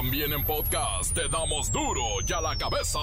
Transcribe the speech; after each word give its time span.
También 0.00 0.32
en 0.32 0.42
podcast 0.46 1.12
te 1.12 1.28
damos 1.28 1.70
duro 1.70 2.02
y 2.26 2.32
a 2.32 2.40
la 2.40 2.56
cabeza. 2.56 2.98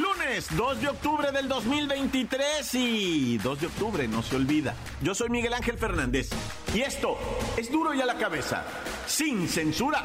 Lunes 0.00 0.56
2 0.56 0.80
de 0.80 0.88
octubre 0.88 1.32
del 1.32 1.48
2023 1.48 2.74
y 2.76 3.36
2 3.36 3.60
de 3.60 3.66
octubre, 3.66 4.08
no 4.08 4.22
se 4.22 4.36
olvida. 4.36 4.74
Yo 5.02 5.14
soy 5.14 5.28
Miguel 5.28 5.52
Ángel 5.52 5.76
Fernández 5.76 6.30
y 6.74 6.80
esto 6.80 7.18
es 7.58 7.70
duro 7.70 7.92
y 7.92 8.00
a 8.00 8.06
la 8.06 8.16
cabeza, 8.16 8.64
sin 9.06 9.46
censura. 9.50 10.02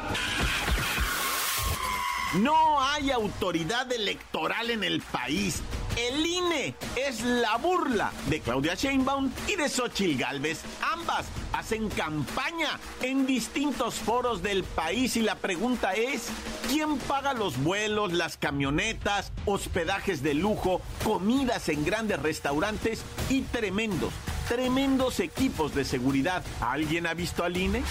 No 2.34 2.82
hay 2.82 3.10
autoridad 3.12 3.90
electoral 3.90 4.68
en 4.68 4.84
el 4.84 5.00
país. 5.00 5.62
El 6.08 6.24
INE 6.24 6.74
es 6.96 7.20
la 7.20 7.58
burla 7.58 8.10
de 8.30 8.40
Claudia 8.40 8.74
Sheinbaum 8.74 9.30
y 9.46 9.56
de 9.56 9.68
Xochitl 9.68 10.18
Gálvez. 10.18 10.62
Ambas 10.94 11.26
hacen 11.52 11.90
campaña 11.90 12.80
en 13.02 13.26
distintos 13.26 13.96
foros 13.96 14.42
del 14.42 14.64
país 14.64 15.16
y 15.16 15.20
la 15.20 15.34
pregunta 15.34 15.92
es, 15.92 16.28
¿quién 16.70 16.96
paga 17.00 17.34
los 17.34 17.62
vuelos, 17.62 18.14
las 18.14 18.38
camionetas, 18.38 19.30
hospedajes 19.44 20.22
de 20.22 20.32
lujo, 20.32 20.80
comidas 21.04 21.68
en 21.68 21.84
grandes 21.84 22.22
restaurantes 22.22 23.02
y 23.28 23.42
tremendos, 23.42 24.14
tremendos 24.48 25.20
equipos 25.20 25.74
de 25.74 25.84
seguridad? 25.84 26.42
¿Alguien 26.62 27.06
ha 27.06 27.12
visto 27.12 27.44
al 27.44 27.58
INE? 27.58 27.82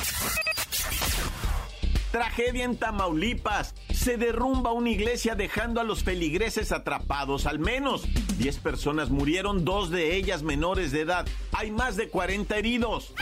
Tragedia 2.12 2.66
en 2.66 2.76
Tamaulipas. 2.76 3.76
Se 4.00 4.16
derrumba 4.16 4.72
una 4.72 4.92
iglesia 4.92 5.36
dejando 5.36 5.82
a 5.82 5.84
los 5.84 6.04
feligreses 6.04 6.72
atrapados. 6.72 7.46
Al 7.46 7.60
menos 7.60 8.04
10 8.38 8.60
personas 8.60 9.10
murieron, 9.10 9.66
dos 9.66 9.90
de 9.90 10.16
ellas 10.16 10.42
menores 10.42 10.94
de 10.94 11.02
edad. 11.02 11.28
Hay 11.52 11.70
más 11.70 11.98
de 11.98 12.08
40 12.08 12.56
heridos. 12.56 13.14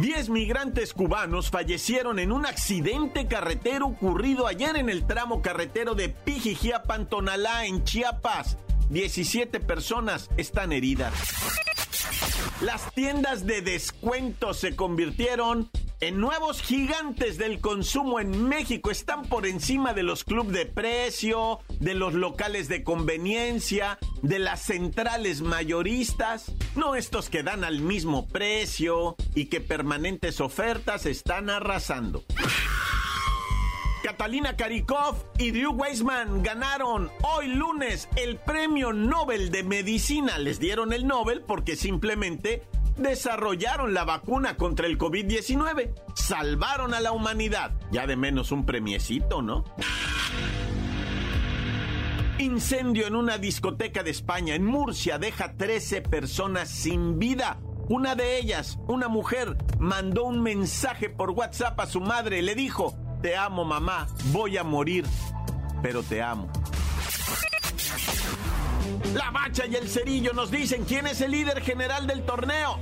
10 0.00 0.30
migrantes 0.30 0.92
cubanos 0.92 1.48
fallecieron 1.48 2.18
en 2.18 2.32
un 2.32 2.44
accidente 2.44 3.28
carretero 3.28 3.86
ocurrido 3.86 4.48
ayer 4.48 4.74
en 4.76 4.88
el 4.88 5.06
tramo 5.06 5.42
carretero 5.42 5.94
de 5.94 6.08
Pijijiapan-Tonalá, 6.08 7.66
en 7.66 7.84
Chiapas. 7.84 8.58
17 8.90 9.60
personas 9.60 10.28
están 10.36 10.72
heridas. 10.72 11.14
Las 12.60 12.92
tiendas 12.92 13.46
de 13.46 13.62
descuento 13.62 14.54
se 14.54 14.74
convirtieron 14.74 15.70
nuevos 16.12 16.60
gigantes 16.62 17.38
del 17.38 17.60
consumo 17.60 18.20
en 18.20 18.48
México. 18.48 18.90
Están 18.90 19.22
por 19.22 19.46
encima 19.46 19.92
de 19.94 20.02
los 20.02 20.24
clubes 20.24 20.52
de 20.52 20.66
precio, 20.66 21.60
de 21.80 21.94
los 21.94 22.14
locales 22.14 22.68
de 22.68 22.82
conveniencia, 22.82 23.98
de 24.22 24.38
las 24.38 24.62
centrales 24.62 25.40
mayoristas. 25.42 26.52
No 26.74 26.94
estos 26.94 27.30
que 27.30 27.42
dan 27.42 27.64
al 27.64 27.80
mismo 27.80 28.26
precio 28.26 29.16
y 29.34 29.46
que 29.46 29.60
permanentes 29.60 30.40
ofertas 30.40 31.06
están 31.06 31.50
arrasando. 31.50 32.24
Catalina 34.04 34.54
Karikov 34.54 35.16
y 35.38 35.50
Drew 35.50 35.72
Weissman 35.72 36.42
ganaron 36.42 37.10
hoy 37.22 37.48
lunes 37.48 38.06
el 38.16 38.36
premio 38.36 38.92
Nobel 38.92 39.50
de 39.50 39.62
Medicina. 39.62 40.36
Les 40.36 40.60
dieron 40.60 40.92
el 40.92 41.06
Nobel 41.06 41.40
porque 41.40 41.74
simplemente 41.74 42.62
desarrollaron 42.96 43.94
la 43.94 44.04
vacuna 44.04 44.56
contra 44.56 44.86
el 44.86 44.98
COVID-19, 44.98 45.92
salvaron 46.14 46.94
a 46.94 47.00
la 47.00 47.12
humanidad. 47.12 47.72
Ya 47.90 48.06
de 48.06 48.16
menos 48.16 48.52
un 48.52 48.64
premiecito, 48.66 49.42
¿no? 49.42 49.64
Incendio 52.38 53.06
en 53.06 53.14
una 53.14 53.38
discoteca 53.38 54.02
de 54.02 54.10
España, 54.10 54.54
en 54.54 54.64
Murcia, 54.64 55.18
deja 55.18 55.52
13 55.52 56.02
personas 56.02 56.68
sin 56.68 57.18
vida. 57.18 57.58
Una 57.88 58.14
de 58.14 58.38
ellas, 58.38 58.78
una 58.88 59.08
mujer, 59.08 59.56
mandó 59.78 60.24
un 60.24 60.42
mensaje 60.42 61.10
por 61.10 61.30
WhatsApp 61.30 61.78
a 61.80 61.86
su 61.86 62.00
madre. 62.00 62.42
Le 62.42 62.54
dijo, 62.54 62.96
te 63.22 63.36
amo 63.36 63.64
mamá, 63.64 64.06
voy 64.32 64.56
a 64.56 64.64
morir, 64.64 65.04
pero 65.82 66.02
te 66.02 66.22
amo. 66.22 66.50
La 69.14 69.30
Bacha 69.30 69.66
y 69.66 69.74
el 69.74 69.88
Cerillo 69.88 70.32
nos 70.32 70.50
dicen 70.50 70.84
quién 70.84 71.06
es 71.06 71.20
el 71.20 71.30
líder 71.30 71.62
general 71.62 72.06
del 72.06 72.24
torneo. 72.24 72.78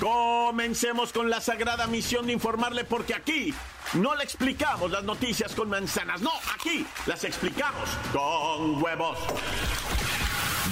Comencemos 0.00 1.12
con 1.12 1.30
la 1.30 1.40
sagrada 1.40 1.86
misión 1.86 2.26
de 2.26 2.32
informarle 2.32 2.84
porque 2.84 3.14
aquí 3.14 3.54
no 3.94 4.14
le 4.14 4.24
explicamos 4.24 4.90
las 4.90 5.04
noticias 5.04 5.54
con 5.54 5.68
manzanas, 5.70 6.20
no, 6.20 6.32
aquí 6.54 6.86
las 7.06 7.24
explicamos 7.24 7.88
con 8.12 8.82
huevos. 8.82 9.18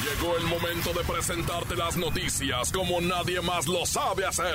Llegó 0.02 0.36
el 0.36 0.44
momento 0.44 0.92
de 0.92 1.04
presentarte 1.04 1.76
las 1.76 1.96
noticias 1.96 2.70
como 2.70 3.00
nadie 3.00 3.40
más 3.40 3.66
lo 3.66 3.86
sabe 3.86 4.26
hacer. 4.26 4.54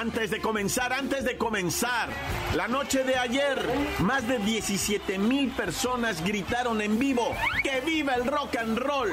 Antes 0.00 0.30
de 0.30 0.40
comenzar, 0.40 0.94
antes 0.94 1.26
de 1.26 1.36
comenzar, 1.36 2.08
la 2.56 2.66
noche 2.68 3.04
de 3.04 3.18
ayer, 3.18 3.58
más 3.98 4.26
de 4.26 4.38
17 4.38 5.18
mil 5.18 5.50
personas 5.50 6.24
gritaron 6.24 6.80
en 6.80 6.98
vivo 6.98 7.36
que 7.62 7.82
viva 7.82 8.14
el 8.14 8.24
rock 8.24 8.56
and 8.56 8.78
roll 8.78 9.10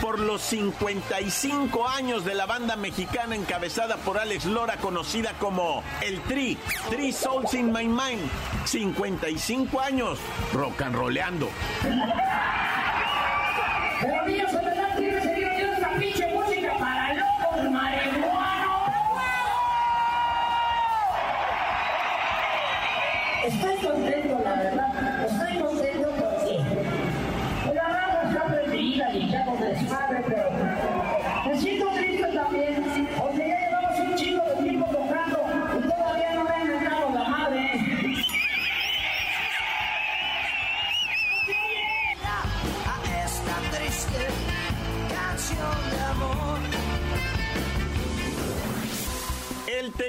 por 0.00 0.20
los 0.20 0.40
55 0.42 1.88
años 1.88 2.24
de 2.24 2.36
la 2.36 2.46
banda 2.46 2.76
mexicana 2.76 3.34
encabezada 3.34 3.96
por 3.96 4.16
Alex 4.16 4.44
Lora, 4.44 4.76
conocida 4.76 5.32
como 5.40 5.82
El 6.02 6.20
Tri, 6.20 6.56
Three 6.88 7.12
Souls 7.12 7.52
in 7.54 7.72
My 7.72 7.88
Mind. 7.88 8.30
55 8.64 9.80
años 9.80 10.20
rock 10.52 10.82
and 10.82 10.94
rolleando. 10.94 11.48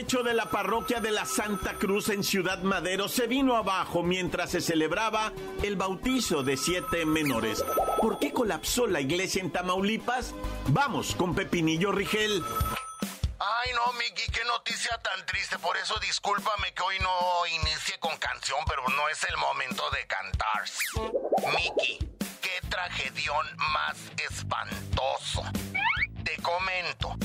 De 0.10 0.34
la 0.34 0.50
parroquia 0.50 1.00
de 1.00 1.12
la 1.12 1.24
Santa 1.24 1.76
Cruz 1.76 2.10
en 2.10 2.24
Ciudad 2.24 2.64
Madero 2.64 3.08
se 3.08 3.28
vino 3.28 3.56
abajo 3.56 4.02
mientras 4.02 4.50
se 4.50 4.60
celebraba 4.60 5.32
el 5.62 5.76
bautizo 5.76 6.42
de 6.42 6.58
siete 6.58 7.06
menores. 7.06 7.64
¿Por 8.02 8.18
qué 8.18 8.34
colapsó 8.34 8.88
la 8.88 9.02
iglesia 9.02 9.44
en 9.44 9.52
Tamaulipas? 9.52 10.34
Vamos 10.70 11.14
con 11.14 11.36
Pepinillo 11.36 11.92
Rigel. 11.92 12.44
Ay, 13.38 13.70
no, 13.76 13.94
Miki, 13.94 14.32
qué 14.32 14.44
noticia 14.46 14.98
tan 14.98 15.24
triste. 15.28 15.60
Por 15.60 15.78
eso 15.78 15.94
discúlpame 16.00 16.74
que 16.74 16.82
hoy 16.82 16.98
no 17.00 17.46
inicie 17.62 18.00
con 18.00 18.18
canción, 18.18 18.60
pero 18.68 18.82
no 18.98 19.10
es 19.10 19.24
el 19.26 19.38
momento 19.38 19.84
de 19.92 20.08
cantar. 20.08 20.64
Miki, 21.56 22.00
qué 22.42 22.68
tragedión 22.68 23.46
más 23.74 23.96
espantoso. 24.28 25.44
Te 26.24 26.36
comento 26.42 27.16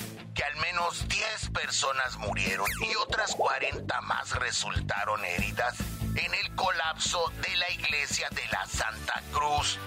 al 0.47 0.57
menos 0.57 1.07
10 1.09 1.51
personas 1.51 2.17
murieron 2.17 2.69
y 2.81 2.95
otras 2.97 3.35
40 3.35 4.01
más 4.03 4.31
resultaron 4.33 5.25
heridas 5.25 5.77
en 6.17 6.35
el 6.35 6.55
colapso 6.55 7.33
de 7.41 7.57
la 7.57 7.71
iglesia 7.71 8.29
de 8.31 8.47
la 8.53 8.67
Santa 8.67 9.23
Cruz, 9.33 9.79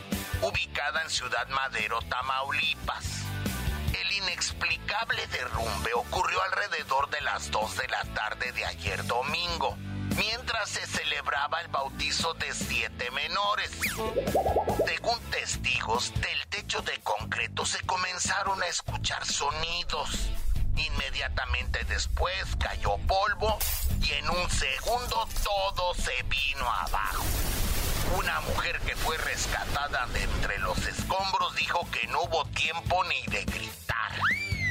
ubicada 0.41 1.03
en 1.03 1.09
Ciudad 1.09 1.47
Madero, 1.49 1.99
Tamaulipas. 2.03 3.05
El 3.93 4.11
inexplicable 4.11 5.25
derrumbe 5.27 5.93
ocurrió 5.93 6.41
alrededor 6.43 7.09
de 7.09 7.21
las 7.21 7.49
2 7.51 7.77
de 7.77 7.87
la 7.87 8.03
tarde 8.13 8.51
de 8.51 8.65
ayer 8.65 9.05
domingo, 9.05 9.77
mientras 10.15 10.69
se 10.69 10.85
celebraba 10.85 11.61
el 11.61 11.67
bautizo 11.69 12.33
de 12.33 12.53
siete 12.53 13.09
menores. 13.11 13.71
Según 14.85 15.19
testigos, 15.31 16.11
del 16.15 16.47
techo 16.49 16.81
de 16.81 16.99
concreto 17.01 17.65
se 17.65 17.79
comenzaron 17.81 18.61
a 18.63 18.67
escuchar 18.67 19.25
sonidos. 19.25 20.29
Inmediatamente 20.77 21.83
después 21.85 22.55
cayó 22.59 22.97
polvo 23.07 23.57
y 24.01 24.13
en 24.13 24.29
un 24.29 24.49
segundo 24.49 25.27
todo 25.43 25.93
se 25.95 26.23
vino 26.23 26.69
abajo. 26.71 27.23
Una 28.15 28.39
mujer 28.41 28.79
que 28.81 28.95
fue 28.95 29.17
rescatada 29.17 30.05
de 30.07 30.23
entre 30.23 30.59
los 30.59 30.77
escombros 30.85 31.55
dijo 31.55 31.87
que 31.91 32.07
no 32.07 32.21
hubo 32.21 32.45
tiempo 32.45 33.03
ni 33.03 33.21
de 33.31 33.43
gritar. 33.43 34.11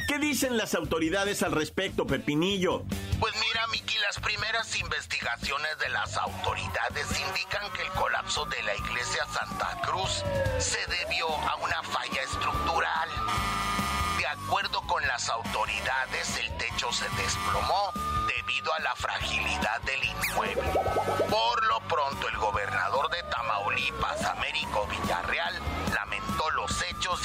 ¿Qué 0.08 0.18
dicen 0.18 0.56
las 0.56 0.74
autoridades 0.74 1.42
al 1.42 1.52
respecto, 1.52 2.06
Pepinillo? 2.06 2.84
Pues 3.20 3.34
mira, 3.34 3.66
Miki, 3.68 3.98
las 3.98 4.18
primeras 4.20 4.78
investigaciones 4.78 5.78
de 5.78 5.88
las 5.88 6.16
autoridades 6.16 7.06
indican 7.28 7.70
que 7.72 7.82
el 7.82 7.88
colapso 7.90 8.44
de 8.46 8.62
la 8.62 8.74
iglesia 8.76 9.26
Santa 9.26 9.80
Cruz 9.82 10.22
se 10.58 10.78
debió 10.86 11.26
a 11.28 11.56
una 11.56 11.82
falla 11.82 12.22
estructural. 12.22 13.08
Con 14.86 15.06
las 15.06 15.28
autoridades, 15.28 16.36
el 16.38 16.56
techo 16.58 16.92
se 16.92 17.08
desplomó 17.10 17.92
debido 18.28 18.72
a 18.72 18.78
la 18.80 18.94
fragilidad 18.94 19.80
del 19.82 20.04
inmueble. 20.04 20.62
Por 21.28 21.66
lo 21.66 21.80
pronto, 21.88 22.28
el 22.28 22.36
gobernador 22.36 23.10
de 23.10 23.22
Tamaulipas, 23.24 24.24
Américo 24.24 24.86
Villarreal, 24.86 25.54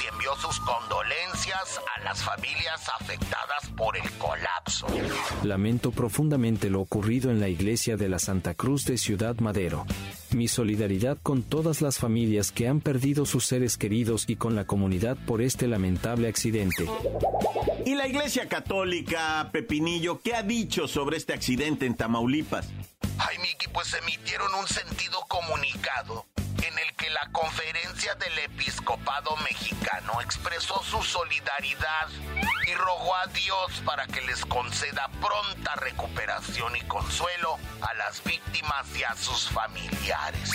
y 0.02 0.08
envió 0.08 0.34
sus 0.36 0.58
condolencias 0.60 1.80
a 1.96 2.00
las 2.04 2.22
familias 2.22 2.88
afectadas 3.00 3.68
por 3.76 3.96
el 3.96 4.10
colapso. 4.12 4.86
Lamento 5.42 5.90
profundamente 5.90 6.70
lo 6.70 6.80
ocurrido 6.80 7.30
en 7.30 7.40
la 7.40 7.48
iglesia 7.48 7.96
de 7.96 8.08
la 8.08 8.18
Santa 8.18 8.54
Cruz 8.54 8.84
de 8.84 8.98
Ciudad 8.98 9.36
Madero. 9.36 9.86
Mi 10.30 10.48
solidaridad 10.48 11.18
con 11.22 11.42
todas 11.42 11.82
las 11.82 11.98
familias 11.98 12.52
que 12.52 12.68
han 12.68 12.80
perdido 12.80 13.26
sus 13.26 13.46
seres 13.46 13.76
queridos 13.76 14.24
y 14.28 14.36
con 14.36 14.56
la 14.56 14.64
comunidad 14.64 15.16
por 15.26 15.42
este 15.42 15.68
lamentable 15.68 16.28
accidente. 16.28 16.86
¿Y 17.84 17.94
la 17.94 18.06
Iglesia 18.06 18.48
Católica, 18.48 19.50
Pepinillo, 19.52 20.20
qué 20.22 20.34
ha 20.34 20.42
dicho 20.42 20.88
sobre 20.88 21.16
este 21.16 21.34
accidente 21.34 21.86
en 21.86 21.96
Tamaulipas? 21.96 22.68
Ay, 23.18 23.38
Miki, 23.38 23.68
pues 23.72 23.94
emitieron 23.94 24.54
un 24.54 24.66
sentido 24.66 25.18
comunicado 25.28 26.26
en 26.58 26.78
el 26.78 26.94
que 26.96 27.10
la 27.10 27.28
conferencia 27.32 28.14
del 28.16 28.38
episcopado 28.40 29.36
mexicano 29.38 30.20
expresó 30.20 30.82
su 30.82 31.02
solidaridad 31.02 32.08
y 32.66 32.74
rogó 32.74 33.14
a 33.16 33.26
Dios 33.26 33.82
para 33.84 34.06
que 34.06 34.20
les 34.22 34.44
conceda 34.44 35.08
pronta 35.20 35.74
recuperación 35.76 36.76
y 36.76 36.80
consuelo 36.82 37.58
a 37.80 37.94
las 37.94 38.22
víctimas 38.24 38.86
y 38.96 39.04
a 39.04 39.14
sus 39.16 39.48
familiares. 39.50 40.50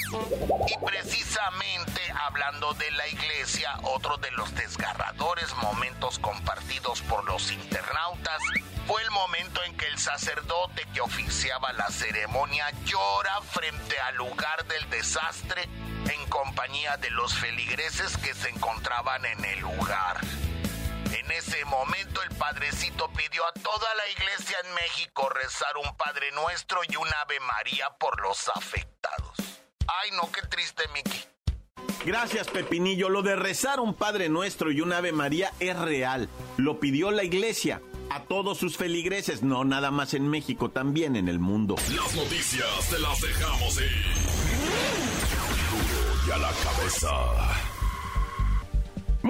Y 0.68 0.86
precisamente 0.86 2.02
hablando 2.26 2.74
de 2.74 2.92
la 2.92 3.08
iglesia, 3.08 3.78
otro 3.84 4.18
de 4.18 4.32
los 4.32 4.54
desgarradores 4.56 5.54
momentos 5.56 6.20
compartidos 6.20 7.02
por 7.02 7.26
los 7.26 7.52
internautas 7.52 8.42
fue 8.88 9.04
el 9.04 9.12
momento 9.12 9.62
en 9.66 9.76
que 9.76 9.86
el 9.88 10.00
sacerdote 10.00 10.88
que 10.94 11.02
oficiaba 11.02 11.74
la 11.74 11.90
ceremonia 11.90 12.72
llora 12.86 13.42
frente 13.42 14.00
al 14.00 14.16
lugar 14.16 14.66
del 14.66 14.90
desastre 14.90 15.64
en 16.10 16.26
compañía 16.30 16.96
de 16.96 17.10
los 17.12 17.36
feligreses 17.36 18.16
que 18.18 18.34
se 18.34 18.48
encontraban 18.48 19.26
en 19.26 19.44
el 19.44 19.60
lugar. 19.60 20.22
En 21.12 21.30
ese 21.32 21.66
momento 21.66 22.22
el 22.24 22.34
padrecito 22.38 23.12
pidió 23.12 23.46
a 23.46 23.52
toda 23.52 23.94
la 23.96 24.10
iglesia 24.10 24.58
en 24.64 24.74
México 24.74 25.28
rezar 25.30 25.76
un 25.84 25.98
Padre 25.98 26.32
Nuestro 26.32 26.80
y 26.88 26.96
un 26.96 27.08
Ave 27.22 27.42
María 27.42 27.90
por 28.00 28.22
los 28.22 28.48
afectados. 28.48 29.38
Ay, 30.02 30.12
no, 30.12 30.32
qué 30.32 30.42
triste, 30.48 30.84
Miki. 30.94 31.26
Gracias, 32.06 32.48
Pepinillo. 32.48 33.10
Lo 33.10 33.22
de 33.22 33.36
rezar 33.36 33.82
un 33.82 33.94
Padre 33.94 34.30
Nuestro 34.30 34.72
y 34.72 34.80
un 34.80 34.94
Ave 34.94 35.12
María 35.12 35.52
es 35.60 35.78
real. 35.78 36.30
Lo 36.56 36.80
pidió 36.80 37.12
la 37.12 37.26
iglesia 37.26 37.82
a 38.10 38.24
todos 38.24 38.58
sus 38.58 38.78
feligreses, 38.78 39.44
no 39.44 39.64
nada 39.64 39.92
más 39.92 40.14
en 40.14 40.28
México, 40.28 40.70
también 40.70 41.16
en 41.16 41.28
el 41.28 41.40
mundo. 41.40 41.76
Las 41.96 42.16
noticias 42.16 42.90
te 42.90 43.00
las 43.00 43.22
dejamos 43.22 43.78
ir. 43.78 44.06
Y 46.28 46.32
a 46.32 46.38
la 46.38 46.52
cabeza. 46.52 47.77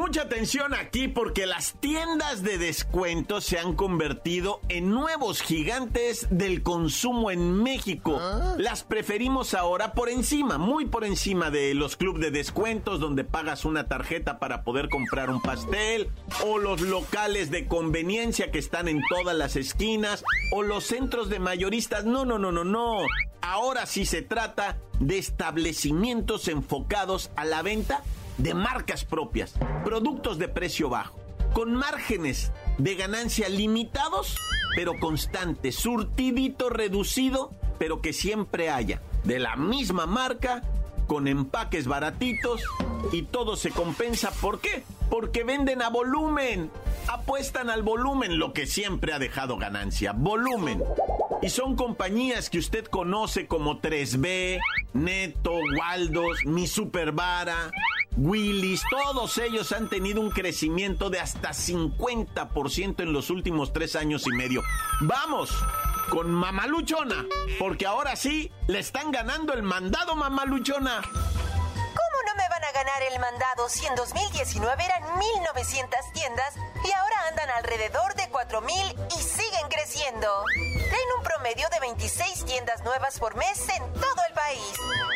Mucha 0.07 0.21
atención 0.21 0.74
aquí 0.74 1.09
porque 1.09 1.45
las 1.45 1.74
tiendas 1.81 2.42
de 2.42 2.57
descuento 2.57 3.42
se 3.42 3.59
han 3.59 3.74
convertido 3.74 4.62
en 4.69 4.89
nuevos 4.89 5.42
gigantes 5.42 6.27
del 6.30 6.63
consumo 6.63 7.30
en 7.30 7.62
México. 7.62 8.18
Las 8.57 8.86
preferimos 8.86 9.54
ahora 9.54 9.92
por 9.92 10.07
encima, 10.07 10.57
muy 10.57 10.86
por 10.86 11.04
encima 11.04 11.51
de 11.51 11.74
los 11.74 11.98
clubes 11.98 12.21
de 12.21 12.31
descuentos 12.31 13.01
donde 13.01 13.25
pagas 13.25 13.65
una 13.65 13.89
tarjeta 13.89 14.39
para 14.39 14.63
poder 14.63 14.88
comprar 14.88 15.30
un 15.30 15.42
pastel, 15.42 16.10
o 16.45 16.57
los 16.57 16.80
locales 16.80 17.51
de 17.51 17.68
conveniencia 17.68 18.50
que 18.50 18.60
están 18.60 18.88
en 18.88 19.01
todas 19.10 19.36
las 19.36 19.57
esquinas, 19.57 20.24
o 20.53 20.63
los 20.63 20.86
centros 20.86 21.27
de 21.27 21.39
mayoristas. 21.39 22.06
No, 22.06 22.24
no, 22.24 22.39
no, 22.39 22.53
no, 22.53 22.63
no. 22.63 23.00
Ahora 23.42 23.86
sí 23.86 24.06
se 24.06 24.21
trata 24.21 24.77
de 25.01 25.18
establecimientos 25.18 26.48
enfocados 26.48 27.30
a 27.36 27.44
la 27.44 27.62
venta 27.62 28.06
de 28.38 28.54
marcas 28.54 29.04
propias, 29.04 29.54
productos 29.84 30.38
de 30.38 30.48
precio 30.48 30.89
bajo, 30.89 31.19
con 31.54 31.74
márgenes 31.75 32.51
de 32.78 32.95
ganancia 32.95 33.50
limitados, 33.50 34.36
pero 34.75 35.00
constantes, 35.00 35.75
surtidito 35.75 36.69
reducido, 36.69 37.51
pero 37.80 38.01
que 38.01 38.13
siempre 38.13 38.69
haya, 38.69 39.01
de 39.24 39.39
la 39.39 39.56
misma 39.56 40.06
marca, 40.06 40.63
con 41.07 41.28
empaques 41.28 41.88
baratitos 41.88 42.62
y 43.12 43.24
todo 43.24 43.56
se 43.56 43.72
compensa. 43.72 44.31
¿Por 44.31 44.60
qué? 44.60 44.84
Porque 45.10 45.44
venden 45.44 45.81
a 45.81 45.89
volumen, 45.89 46.69
apuestan 47.07 47.69
al 47.69 47.81
volumen, 47.81 48.38
lo 48.38 48.54
que 48.54 48.68
siempre 48.68 49.13
ha 49.13 49.19
dejado 49.19 49.57
ganancia, 49.57 50.12
volumen. 50.12 50.84
Y 51.42 51.50
son 51.50 51.75
compañías 51.75 52.50
que 52.50 52.60
usted 52.60 52.86
conoce 52.86 53.48
como 53.48 53.80
3B, 53.80 54.60
Neto, 54.94 55.54
Waldos, 55.80 56.45
Mi 56.45 56.68
Supervara, 56.68 57.72
Willis, 58.18 58.81
todos 58.90 59.38
ellos 59.38 59.72
han 59.72 59.90
tenido 59.90 60.22
un 60.22 60.31
crecimiento 60.31 61.12
de 61.12 61.19
hasta 61.19 61.50
50% 61.50 63.02
en 63.04 63.14
los 63.14 63.30
últimos 63.30 63.74
tres 63.74 63.96
años 63.96 64.25
y 64.25 64.31
medio. 64.31 64.64
Vamos 65.02 65.52
con 66.10 66.31
Mamaluchona, 66.31 67.28
porque 67.60 67.86
ahora 67.86 68.16
sí 68.16 68.52
le 68.66 68.80
están 68.80 69.12
ganando 69.12 69.54
el 69.54 69.62
mandado 69.62 70.16
Mamaluchona. 70.16 71.02
¿Cómo 71.04 72.18
no 72.25 72.36
me 72.36 72.50
van 72.50 72.64
a 72.64 72.72
ganar 72.72 73.04
el 73.04 73.19
mandado 73.19 73.69
si 73.69 73.86
en 73.86 73.96
2019 73.96 74.84
eran 74.84 75.04
1.900 75.04 76.12
tiendas 76.13 76.56
y 76.84 76.92
ahora 76.92 77.28
andan 77.30 77.50
alrededor 77.52 78.16
de 78.16 78.24
4.000 78.31 78.96
y 79.16 79.22
siguen 79.22 79.70
creciendo? 79.70 80.44
Traen 80.56 81.08
un 81.20 81.24
promedio 81.24 81.68
de 81.70 81.80
26 81.81 82.46
tiendas 82.46 82.84
nuevas 82.84 83.20
por 83.20 83.36
mes 83.36 83.70
en 83.70 83.84
todo 83.94 84.22
el 84.27 84.34
país. 84.34 85.07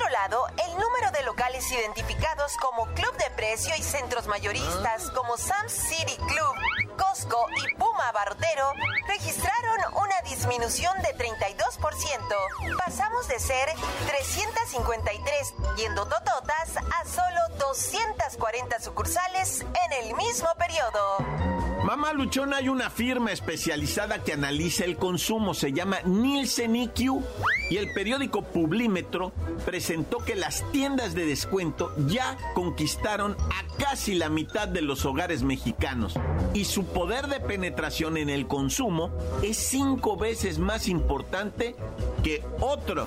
Por 0.00 0.08
otro 0.08 0.18
lado, 0.18 0.46
el 0.66 0.78
número 0.78 1.10
de 1.12 1.22
locales 1.24 1.70
identificados 1.70 2.56
como 2.56 2.86
Club 2.94 3.14
de 3.18 3.30
Precio 3.36 3.74
y 3.76 3.82
centros 3.82 4.26
mayoristas 4.28 5.10
como 5.10 5.36
Sam's 5.36 5.72
City 5.72 6.16
Club, 6.16 6.96
Costco 6.96 7.46
y 7.54 7.74
Puma 7.74 8.08
Abarrotero 8.08 8.72
registraron 9.06 9.94
una 10.02 10.22
disminución 10.22 10.96
de 11.02 11.14
32%. 11.18 12.78
Pasamos 12.78 13.28
de 13.28 13.40
ser 13.40 13.68
353 14.06 15.54
yendo 15.76 16.06
tototas 16.06 16.76
a 16.78 17.04
solo 17.04 17.58
240 17.58 18.80
sucursales 18.80 19.60
en 19.60 19.92
el 20.04 20.14
mismo 20.14 20.48
periodo. 20.56 21.59
Mamá 21.84 22.12
Luchona, 22.12 22.58
hay 22.58 22.68
una 22.68 22.90
firma 22.90 23.32
especializada 23.32 24.22
que 24.22 24.34
analiza 24.34 24.84
el 24.84 24.96
consumo, 24.96 25.54
se 25.54 25.72
llama 25.72 26.00
Nielsen 26.04 26.76
IQ, 26.76 27.22
y 27.70 27.78
el 27.78 27.92
periódico 27.94 28.42
Publímetro 28.42 29.32
presentó 29.64 30.18
que 30.18 30.36
las 30.36 30.62
tiendas 30.72 31.14
de 31.14 31.24
descuento 31.24 31.90
ya 32.06 32.36
conquistaron 32.54 33.32
a 33.32 33.76
casi 33.82 34.14
la 34.14 34.28
mitad 34.28 34.68
de 34.68 34.82
los 34.82 35.06
hogares 35.06 35.42
mexicanos, 35.42 36.14
y 36.52 36.66
su 36.66 36.84
poder 36.84 37.28
de 37.28 37.40
penetración 37.40 38.18
en 38.18 38.28
el 38.28 38.46
consumo 38.46 39.10
es 39.42 39.56
cinco 39.56 40.18
veces 40.18 40.58
más 40.58 40.86
importante 40.86 41.74
que 42.22 42.44
otro 42.60 43.06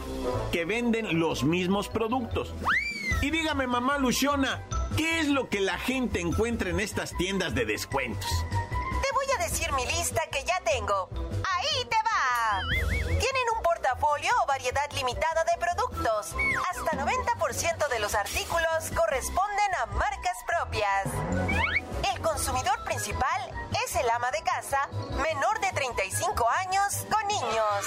que 0.51 0.65
venden 0.65 1.19
los 1.19 1.43
mismos 1.43 1.89
productos. 1.89 2.55
Y 3.21 3.29
dígame, 3.29 3.67
mamá 3.67 3.99
Luciona, 3.99 4.63
¿qué 4.97 5.19
es 5.19 5.29
lo 5.29 5.47
que 5.47 5.61
la 5.61 5.77
gente 5.77 6.19
encuentra 6.19 6.71
en 6.71 6.79
estas 6.79 7.15
tiendas 7.15 7.53
de 7.53 7.65
descuentos? 7.65 8.29
Mi 9.75 9.85
lista 9.85 10.21
que 10.31 10.43
ya 10.43 10.59
tengo. 10.63 11.09
Ahí 11.11 11.85
te 11.85 11.97
va. 12.05 12.61
Tienen 13.05 13.49
un 13.55 13.63
portafolio 13.63 14.31
o 14.43 14.47
variedad 14.47 14.89
limitada 14.91 15.43
de 15.43 15.57
productos. 15.59 16.35
Hasta 16.69 16.91
90% 16.91 17.87
de 17.89 17.99
los 17.99 18.13
artículos 18.13 18.91
corresponden 18.95 19.75
a 19.81 19.85
marcas 19.87 20.37
propias. 20.45 21.05
El 22.11 22.21
consumidor 22.21 22.83
principal 22.83 23.51
es 23.85 23.95
el 23.95 24.09
ama 24.09 24.29
de 24.31 24.41
casa 24.43 24.89
menor 25.17 25.59
de 25.59 25.71
35 25.71 26.47
años 26.49 27.05
con 27.09 27.27
niños. 27.27 27.85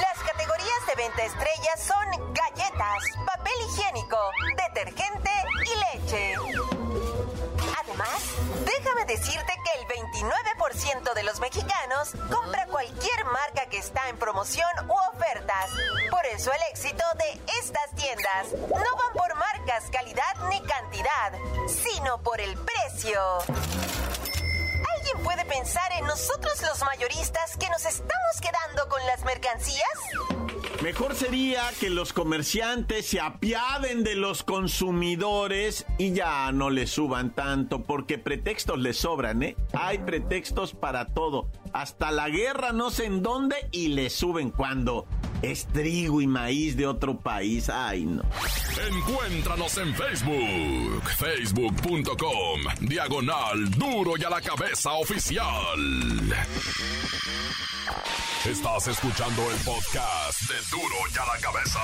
Las 0.00 0.18
categorías 0.24 0.86
de 0.86 0.94
venta 0.94 1.24
estrella 1.24 1.76
son 1.76 2.34
galletas, 2.34 3.04
papel 3.26 3.52
higiénico, 3.68 4.18
detergente 4.56 5.30
y 5.64 5.98
leche. 5.98 6.34
29% 10.16 11.12
de 11.14 11.22
los 11.24 11.40
mexicanos 11.40 12.12
compra 12.30 12.66
cualquier 12.66 13.24
marca 13.26 13.66
que 13.66 13.78
está 13.78 14.08
en 14.08 14.16
promoción 14.16 14.68
u 14.88 14.94
ofertas. 15.14 15.70
Por 16.10 16.24
eso 16.26 16.50
el 16.52 16.60
éxito 16.70 17.04
de 17.18 17.40
estas 17.60 17.90
tiendas 17.96 18.52
no 18.52 18.96
van 18.96 19.12
por 19.14 19.34
marcas, 19.34 19.84
calidad 19.90 20.34
ni 20.48 20.62
cantidad, 20.62 21.32
sino 21.68 22.18
por 22.22 22.40
el 22.40 22.56
precio. 22.56 23.20
¿Alguien 24.96 25.22
puede 25.22 25.44
pensar 25.44 25.92
en 25.92 26.06
nosotros 26.06 26.62
los 26.62 26.82
mayoristas 26.82 27.56
que 27.58 27.68
nos 27.68 27.84
estamos 27.84 28.40
quedando 28.40 28.88
con 28.88 29.04
las 29.06 29.22
mercancías? 29.24 30.35
Mejor 30.82 31.14
sería 31.14 31.62
que 31.80 31.88
los 31.88 32.12
comerciantes 32.12 33.06
se 33.06 33.18
apiaden 33.18 34.04
de 34.04 34.14
los 34.14 34.42
consumidores 34.42 35.86
y 35.96 36.12
ya 36.12 36.52
no 36.52 36.68
les 36.68 36.90
suban 36.90 37.34
tanto, 37.34 37.82
porque 37.82 38.18
pretextos 38.18 38.78
les 38.78 38.98
sobran, 38.98 39.42
¿eh? 39.42 39.56
Hay 39.72 39.98
pretextos 39.98 40.74
para 40.74 41.06
todo. 41.06 41.48
Hasta 41.72 42.12
la 42.12 42.28
guerra 42.28 42.72
no 42.72 42.90
sé 42.90 43.06
en 43.06 43.22
dónde 43.22 43.56
y 43.72 43.88
le 43.88 44.10
suben 44.10 44.50
cuando 44.50 45.06
es 45.42 45.66
trigo 45.66 46.20
y 46.20 46.26
maíz 46.26 46.76
de 46.76 46.86
otro 46.86 47.18
país. 47.18 47.68
Ay, 47.68 48.04
no. 48.04 48.22
Encuéntranos 48.90 49.76
en 49.78 49.94
Facebook, 49.94 51.02
facebook.com, 51.16 52.60
diagonal 52.80 53.70
duro 53.70 54.12
y 54.18 54.24
a 54.24 54.30
la 54.30 54.40
cabeza 54.40 54.92
oficial. 54.92 55.46
Estás 58.44 58.88
escuchando 58.88 59.42
el 59.50 59.56
podcast 59.58 60.42
de 60.42 60.54
Duro 60.70 60.96
y 61.12 61.18
a 61.18 61.34
la 61.34 61.40
cabeza. 61.40 61.80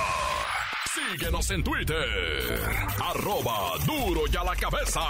Síguenos 0.93 1.49
en 1.51 1.63
Twitter, 1.63 2.61
arroba 3.01 3.77
duro 3.85 4.21
y 4.31 4.35
a 4.37 4.43
la 4.43 4.55
cabeza. 4.55 5.01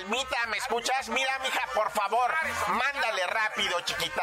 Almita, 0.00 0.46
¿me 0.48 0.56
escuchas? 0.56 1.10
Mira, 1.10 1.38
mija, 1.40 1.60
por 1.74 1.90
favor, 1.90 2.32
mándale 2.68 3.26
rápido, 3.26 3.78
chiquita, 3.82 4.22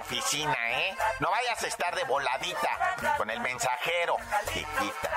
oficina, 0.00 0.56
¿eh? 0.70 0.94
No 1.20 1.30
vayas 1.30 1.62
a 1.62 1.66
estar 1.66 1.94
de 1.94 2.04
voladita 2.04 2.96
con 3.16 3.30
el 3.30 3.40
mensajero, 3.40 4.16
chiquita. 4.52 5.10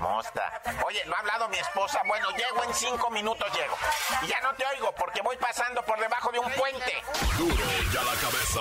Mosta. 0.00 0.60
Oye, 0.86 1.04
no 1.06 1.14
ha 1.14 1.20
hablado 1.20 1.48
mi 1.48 1.56
esposa. 1.58 2.00
Bueno, 2.06 2.28
llego 2.30 2.64
en 2.64 2.74
cinco 2.74 3.10
minutos, 3.10 3.48
llego. 3.52 3.74
Y 4.22 4.26
ya 4.26 4.40
no 4.40 4.52
te 4.54 4.64
oigo 4.66 4.92
porque 4.98 5.22
voy 5.22 5.36
pasando 5.36 5.82
por 5.82 5.98
debajo 5.98 6.30
de 6.32 6.38
un 6.38 6.50
puente. 6.52 6.92
Duro 7.36 7.54
y 7.92 7.96
a 7.96 8.02
la 8.02 8.14
cabeza. 8.14 8.60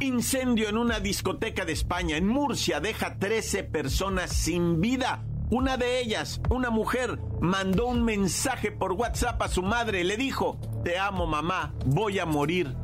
Incendio 0.00 0.68
en 0.68 0.78
una 0.78 0.98
discoteca 0.98 1.66
de 1.66 1.72
España, 1.72 2.16
en 2.16 2.26
Murcia, 2.26 2.80
deja 2.80 3.18
13 3.18 3.64
personas 3.64 4.32
sin 4.32 4.80
vida. 4.80 5.22
Una 5.50 5.76
de 5.76 6.00
ellas, 6.00 6.40
una 6.48 6.70
mujer, 6.70 7.18
mandó 7.40 7.86
un 7.86 8.04
mensaje 8.04 8.70
por 8.70 8.92
WhatsApp 8.92 9.42
a 9.42 9.48
su 9.48 9.62
madre. 9.62 10.04
Le 10.04 10.16
dijo, 10.16 10.58
te 10.84 10.98
amo 10.98 11.26
mamá, 11.26 11.74
voy 11.84 12.18
a 12.18 12.24
morir, 12.24 12.74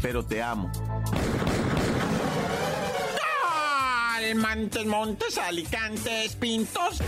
pero 0.00 0.24
te 0.24 0.42
amo. 0.42 0.70
Montes, 4.34 4.84
Montes, 4.84 5.38
Alicantes, 5.38 6.34
Pintos, 6.36 7.00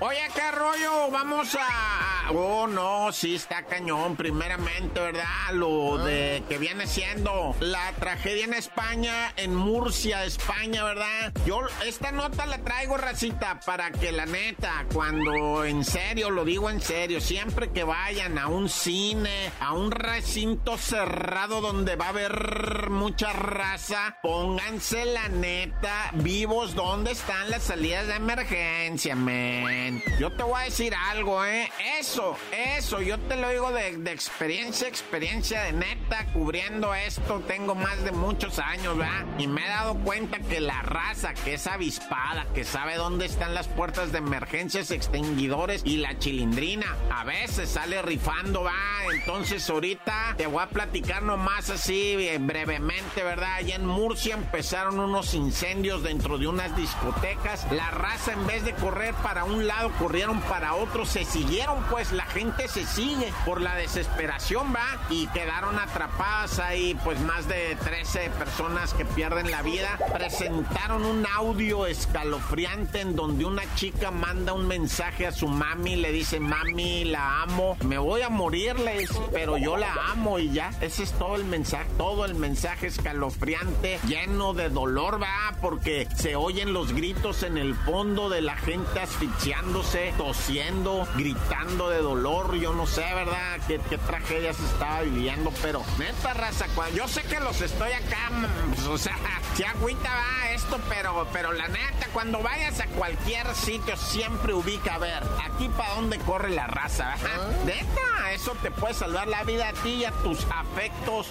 Oye, 0.00 0.28
¿qué 0.34 0.50
rollo? 0.50 1.10
Vamos 1.12 1.54
a... 1.54 2.30
Oh, 2.30 2.66
no, 2.66 3.12
sí 3.12 3.36
está 3.36 3.64
cañón, 3.64 4.16
primeramente, 4.16 5.00
¿verdad? 5.00 5.24
Lo 5.52 5.98
de 5.98 6.42
que 6.48 6.58
viene 6.58 6.86
siendo 6.86 7.54
la 7.60 7.92
tragedia 7.92 8.44
en 8.44 8.54
España, 8.54 9.32
en 9.36 9.54
Murcia, 9.54 10.24
España, 10.24 10.82
¿verdad? 10.82 11.32
Yo 11.46 11.60
esta 11.86 12.10
nota 12.10 12.46
la 12.46 12.58
traigo, 12.58 12.96
racita, 12.96 13.60
para 13.64 13.92
que 13.92 14.10
la 14.10 14.26
neta, 14.26 14.86
cuando 14.92 15.64
en 15.64 15.84
serio, 15.84 16.30
lo 16.30 16.44
digo 16.44 16.70
en 16.70 16.80
serio, 16.80 17.20
siempre 17.20 17.70
que 17.70 17.84
vayan 17.84 18.38
a 18.38 18.48
un 18.48 18.68
cine, 18.68 19.52
a 19.60 19.72
un 19.72 19.90
recinto 19.92 20.76
cerrado 20.78 21.60
donde 21.60 21.96
va 21.96 22.06
a 22.06 22.10
haber 22.10 22.90
mucha 22.90 23.32
raza, 23.32 23.91
pónganse 24.22 25.04
la 25.04 25.28
neta 25.28 26.10
vivos 26.14 26.74
dónde 26.74 27.12
están 27.12 27.50
las 27.50 27.64
salidas 27.64 28.06
de 28.06 28.14
emergencia, 28.14 29.14
men. 29.14 30.02
Yo 30.18 30.30
te 30.32 30.42
voy 30.42 30.62
a 30.62 30.64
decir 30.64 30.94
algo, 30.94 31.44
¿eh? 31.44 31.70
Eso, 31.98 32.36
eso, 32.76 33.02
yo 33.02 33.18
te 33.18 33.36
lo 33.36 33.50
digo 33.50 33.70
de, 33.72 33.88
experiencia, 34.10 34.88
experiencia 34.88 35.62
de 35.62 35.72
neta, 35.72 36.26
cubriendo 36.32 36.94
esto, 36.94 37.42
tengo 37.46 37.74
más 37.74 38.02
de 38.04 38.12
muchos 38.12 38.58
años, 38.58 38.96
¿verdad? 38.96 39.26
Y 39.38 39.46
me 39.46 39.64
he 39.64 39.68
dado 39.68 39.94
cuenta 39.96 40.38
que 40.38 40.60
la 40.60 40.80
raza 40.82 41.34
que 41.34 41.54
es 41.54 41.66
avispada, 41.66 42.46
que 42.54 42.64
sabe 42.64 42.96
dónde 42.96 43.26
están 43.26 43.54
las 43.54 43.68
puertas 43.68 44.12
de 44.12 44.18
emergencias, 44.18 44.90
extinguidores 44.90 45.82
y 45.84 45.98
la 45.98 46.18
chilindrina, 46.18 46.96
a 47.10 47.24
veces 47.24 47.68
sale 47.68 48.00
rifando, 48.00 48.62
va. 48.62 48.72
Entonces 49.12 49.68
ahorita 49.68 50.34
te 50.38 50.46
voy 50.46 50.62
a 50.62 50.68
platicar 50.68 51.22
nomás 51.22 51.68
así 51.68 52.14
eh, 52.18 52.38
brevemente, 52.38 53.22
¿verdad? 53.22 53.54
Allá 53.56 53.81
Murcia 53.86 54.34
empezaron 54.34 55.00
unos 55.00 55.34
incendios 55.34 56.02
dentro 56.02 56.38
de 56.38 56.46
unas 56.46 56.76
discotecas. 56.76 57.66
La 57.72 57.90
raza 57.90 58.32
en 58.32 58.46
vez 58.46 58.64
de 58.64 58.74
correr 58.74 59.14
para 59.16 59.44
un 59.44 59.66
lado, 59.66 59.90
corrieron 59.98 60.40
para 60.42 60.74
otro. 60.74 61.06
Se 61.06 61.24
siguieron, 61.24 61.82
pues 61.90 62.12
la 62.12 62.24
gente 62.24 62.68
se 62.68 62.86
sigue 62.86 63.32
por 63.44 63.60
la 63.60 63.74
desesperación, 63.76 64.74
va. 64.74 65.00
Y 65.10 65.26
quedaron 65.28 65.78
atrapadas 65.78 66.58
ahí, 66.58 66.98
pues 67.04 67.20
más 67.20 67.48
de 67.48 67.76
13 67.82 68.30
personas 68.30 68.94
que 68.94 69.04
pierden 69.04 69.50
la 69.50 69.62
vida. 69.62 69.98
Presentaron 70.12 71.04
un 71.04 71.26
audio 71.26 71.86
escalofriante 71.86 73.00
en 73.00 73.16
donde 73.16 73.44
una 73.44 73.62
chica 73.74 74.10
manda 74.10 74.52
un 74.52 74.66
mensaje 74.66 75.26
a 75.26 75.32
su 75.32 75.48
mami, 75.48 75.96
le 75.96 76.12
dice, 76.12 76.40
mami, 76.40 77.04
la 77.04 77.42
amo, 77.42 77.76
me 77.84 77.98
voy 77.98 78.22
a 78.22 78.28
morir, 78.28 78.78
le 78.78 78.98
dice, 78.98 79.18
pero 79.32 79.56
yo 79.56 79.76
la 79.76 79.92
amo 80.10 80.38
y 80.38 80.50
ya. 80.52 80.70
Ese 80.80 81.02
es 81.02 81.12
todo 81.12 81.36
el 81.36 81.44
mensaje, 81.44 81.88
todo 81.96 82.24
el 82.24 82.34
mensaje 82.34 82.86
escalofriante 82.86 83.71
lleno 84.06 84.54
de 84.54 84.68
dolor, 84.68 85.22
va, 85.22 85.54
porque 85.60 86.08
se 86.16 86.36
oyen 86.36 86.72
los 86.72 86.92
gritos 86.92 87.42
en 87.42 87.58
el 87.58 87.74
fondo 87.74 88.28
de 88.28 88.40
la 88.40 88.56
gente 88.56 89.00
asfixiándose, 89.00 90.14
tosiendo, 90.16 91.06
gritando 91.16 91.88
de 91.90 91.98
dolor. 91.98 92.54
Yo 92.56 92.74
no 92.74 92.86
sé, 92.86 93.04
¿verdad? 93.14 93.58
Qué, 93.66 93.80
qué 93.88 93.98
tragedia 93.98 94.52
se 94.52 94.64
estaba 94.64 95.02
viviendo, 95.02 95.52
pero 95.62 95.82
neta, 95.98 96.34
raza, 96.34 96.66
cuando 96.74 96.96
yo 96.96 97.08
sé 97.08 97.22
que 97.22 97.40
los 97.40 97.60
estoy 97.60 97.92
acá, 97.92 98.30
pues, 98.68 98.86
o 98.86 98.98
sea, 98.98 99.16
si 99.54 99.64
agüita 99.64 100.08
va 100.14 100.50
esto, 100.52 100.78
pero, 100.88 101.26
pero 101.32 101.52
la 101.52 101.68
neta, 101.68 102.08
cuando 102.12 102.42
vayas 102.42 102.80
a 102.80 102.86
cualquier 102.86 103.54
sitio, 103.54 103.96
siempre 103.96 104.54
ubica, 104.54 104.94
a 104.94 104.98
ver, 104.98 105.22
aquí 105.44 105.68
para 105.68 105.94
dónde 105.94 106.18
corre 106.18 106.50
la 106.50 106.66
raza, 106.66 107.16
¿verdad? 107.22 107.50
Neta, 107.64 108.32
eso 108.32 108.54
te 108.62 108.70
puede 108.70 108.94
salvar 108.94 109.28
la 109.28 109.44
vida 109.44 109.68
a 109.68 109.72
ti 109.72 109.90
y 109.90 110.04
a 110.04 110.12
tus 110.12 110.46
afectos. 110.50 111.28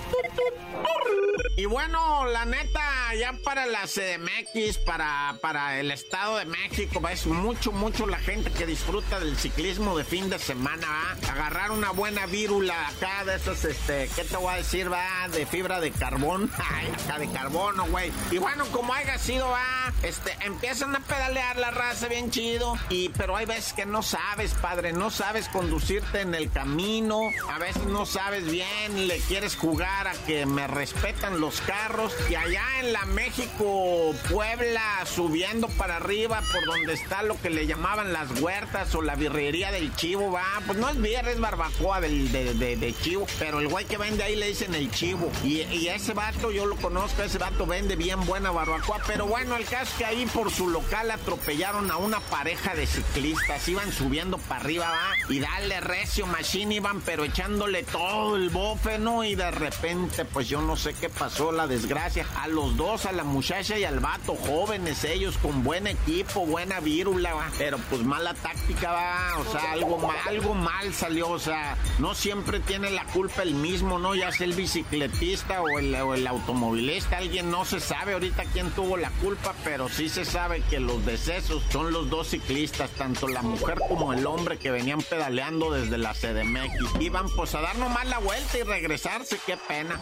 Y 1.57 1.65
bueno, 1.65 2.25
la 2.31 2.45
neta, 2.45 3.13
ya 3.19 3.33
para 3.43 3.65
la 3.65 3.85
CDMX, 3.85 4.77
para, 4.79 5.37
para 5.41 5.79
el 5.79 5.91
Estado 5.91 6.37
de 6.37 6.45
México, 6.45 7.01
es 7.09 7.25
mucho, 7.25 7.71
mucho 7.71 8.07
la 8.07 8.19
gente 8.19 8.51
que 8.51 8.65
disfruta 8.65 9.19
del 9.19 9.37
ciclismo 9.37 9.97
de 9.97 10.03
fin 10.03 10.29
de 10.29 10.39
semana, 10.39 10.87
¿va? 10.87 11.31
Agarrar 11.31 11.71
una 11.71 11.91
buena 11.91 12.25
vírula 12.25 12.87
acá 12.87 13.25
de 13.25 13.35
esos, 13.35 13.63
este, 13.65 14.09
¿qué 14.15 14.23
te 14.23 14.37
voy 14.37 14.53
a 14.53 14.57
decir, 14.57 14.91
va? 14.91 15.27
De 15.29 15.45
fibra 15.45 15.79
de 15.79 15.91
carbón, 15.91 16.49
acá 17.03 17.19
de 17.19 17.29
carbono, 17.29 17.85
güey. 17.87 18.11
Y 18.31 18.37
bueno, 18.37 18.65
como 18.71 18.93
haya 18.93 19.17
sido, 19.17 19.49
va, 19.49 19.91
este, 20.03 20.35
empiezan 20.41 20.95
a 20.95 20.99
pedalear 21.01 21.57
la 21.57 21.71
raza 21.71 22.07
bien 22.07 22.31
chido, 22.31 22.77
y, 22.89 23.09
pero 23.09 23.35
hay 23.35 23.45
veces 23.45 23.73
que 23.73 23.85
no 23.85 24.03
sabes, 24.03 24.53
padre, 24.53 24.93
no 24.93 25.09
sabes 25.09 25.49
conducirte 25.49 26.21
en 26.21 26.33
el 26.33 26.49
camino, 26.49 27.29
a 27.49 27.59
veces 27.59 27.83
no 27.85 28.05
sabes 28.05 28.49
bien, 28.49 29.07
le 29.07 29.19
quieres 29.19 29.55
jugar 29.55 30.07
a 30.07 30.13
que 30.25 30.45
me 30.45 30.67
respetan 30.67 31.41
los 31.41 31.61
carros, 31.61 32.13
Y 32.29 32.35
allá 32.35 32.63
en 32.79 32.93
la 32.93 33.05
México, 33.05 34.13
Puebla, 34.29 35.05
subiendo 35.05 35.67
para 35.69 35.97
arriba 35.97 36.41
por 36.51 36.65
donde 36.65 36.93
está 36.93 37.23
lo 37.23 37.39
que 37.41 37.49
le 37.49 37.67
llamaban 37.67 38.13
las 38.13 38.39
huertas 38.39 38.93
o 38.95 39.01
la 39.01 39.15
birrería 39.15 39.71
del 39.71 39.93
chivo, 39.95 40.31
va. 40.31 40.45
Pues 40.65 40.77
no 40.77 40.89
es 40.89 41.01
birra, 41.01 41.31
es 41.31 41.39
barbacoa 41.39 41.99
del, 41.99 42.31
de, 42.31 42.53
de, 42.53 42.93
chivo, 43.01 43.25
pero 43.39 43.59
el 43.59 43.67
güey 43.67 43.85
que 43.85 43.97
vende 43.97 44.23
ahí 44.23 44.35
le 44.35 44.47
dicen 44.47 44.73
el 44.75 44.89
chivo. 44.91 45.31
Y, 45.43 45.61
y 45.61 45.89
ese 45.89 46.13
vato, 46.13 46.51
yo 46.51 46.65
lo 46.65 46.75
conozco, 46.77 47.23
ese 47.23 47.37
vato 47.37 47.65
vende 47.65 47.95
bien 47.95 48.25
buena 48.25 48.51
barbacoa, 48.51 49.01
pero 49.07 49.25
bueno, 49.25 49.55
el 49.55 49.65
caso 49.65 49.91
es 49.91 49.97
que 49.97 50.05
ahí 50.05 50.25
por 50.27 50.51
su 50.51 50.69
local 50.69 51.11
atropellaron 51.11 51.91
a 51.91 51.97
una 51.97 52.19
pareja 52.19 52.75
de 52.75 52.87
ciclistas, 52.87 53.67
iban 53.67 53.91
subiendo 53.91 54.37
para 54.37 54.61
arriba, 54.61 54.89
va, 54.89 55.33
y 55.33 55.39
dale 55.39 55.81
recio 55.81 56.25
machine, 56.27 56.75
iban 56.75 57.01
pero 57.01 57.23
echándole 57.25 57.83
todo 57.83 58.35
el 58.35 58.49
bofe, 58.49 58.99
¿no? 58.99 59.23
Y 59.23 59.35
de 59.35 59.51
repente, 59.51 60.25
pues 60.25 60.47
yo 60.47 60.61
no 60.61 60.77
sé 60.77 60.93
qué 60.93 61.09
pasó, 61.09 61.51
la 61.51 61.67
desgracia. 61.67 62.10
A 62.19 62.47
los 62.47 62.75
dos, 62.75 63.05
a 63.05 63.13
la 63.13 63.23
muchacha 63.23 63.79
y 63.79 63.85
al 63.85 64.01
vato, 64.01 64.35
jóvenes 64.35 65.05
ellos, 65.05 65.37
con 65.37 65.63
buen 65.63 65.87
equipo, 65.87 66.45
buena 66.45 66.81
vírula, 66.81 67.33
va. 67.33 67.49
Pero 67.57 67.77
pues 67.89 68.03
mala 68.03 68.33
táctica, 68.33 68.91
va. 68.91 69.37
O 69.37 69.49
sea, 69.49 69.71
algo 69.71 69.97
mal, 69.97 70.17
algo 70.27 70.53
mal 70.53 70.93
salió. 70.93 71.29
O 71.29 71.39
sea, 71.39 71.77
no 71.99 72.13
siempre 72.13 72.59
tiene 72.59 72.89
la 72.89 73.05
culpa 73.05 73.43
el 73.43 73.53
mismo, 73.53 73.97
¿no? 73.97 74.13
Ya 74.13 74.29
sea 74.33 74.45
el 74.45 74.53
bicicletista 74.53 75.61
o 75.61 75.79
el, 75.79 75.95
o 75.95 76.13
el 76.13 76.27
automovilista. 76.27 77.17
Alguien 77.17 77.49
no 77.49 77.63
se 77.63 77.79
sabe 77.79 78.11
ahorita 78.13 78.43
quién 78.51 78.69
tuvo 78.71 78.97
la 78.97 79.09
culpa, 79.21 79.55
pero 79.63 79.87
sí 79.87 80.09
se 80.09 80.25
sabe 80.25 80.61
que 80.69 80.81
los 80.81 81.05
decesos 81.05 81.63
son 81.69 81.93
los 81.93 82.09
dos 82.09 82.27
ciclistas, 82.27 82.89
tanto 82.91 83.29
la 83.29 83.41
mujer 83.41 83.79
como 83.87 84.11
el 84.11 84.25
hombre 84.25 84.57
que 84.57 84.69
venían 84.69 85.01
pedaleando 85.01 85.71
desde 85.71 85.97
la 85.97 86.13
CDMX. 86.13 86.99
Iban 86.99 87.29
pues 87.37 87.55
a 87.55 87.61
dar 87.61 87.77
nomás 87.77 88.05
la 88.07 88.17
vuelta 88.17 88.57
y 88.57 88.63
regresarse, 88.63 89.39
qué 89.45 89.55
pena. 89.55 89.97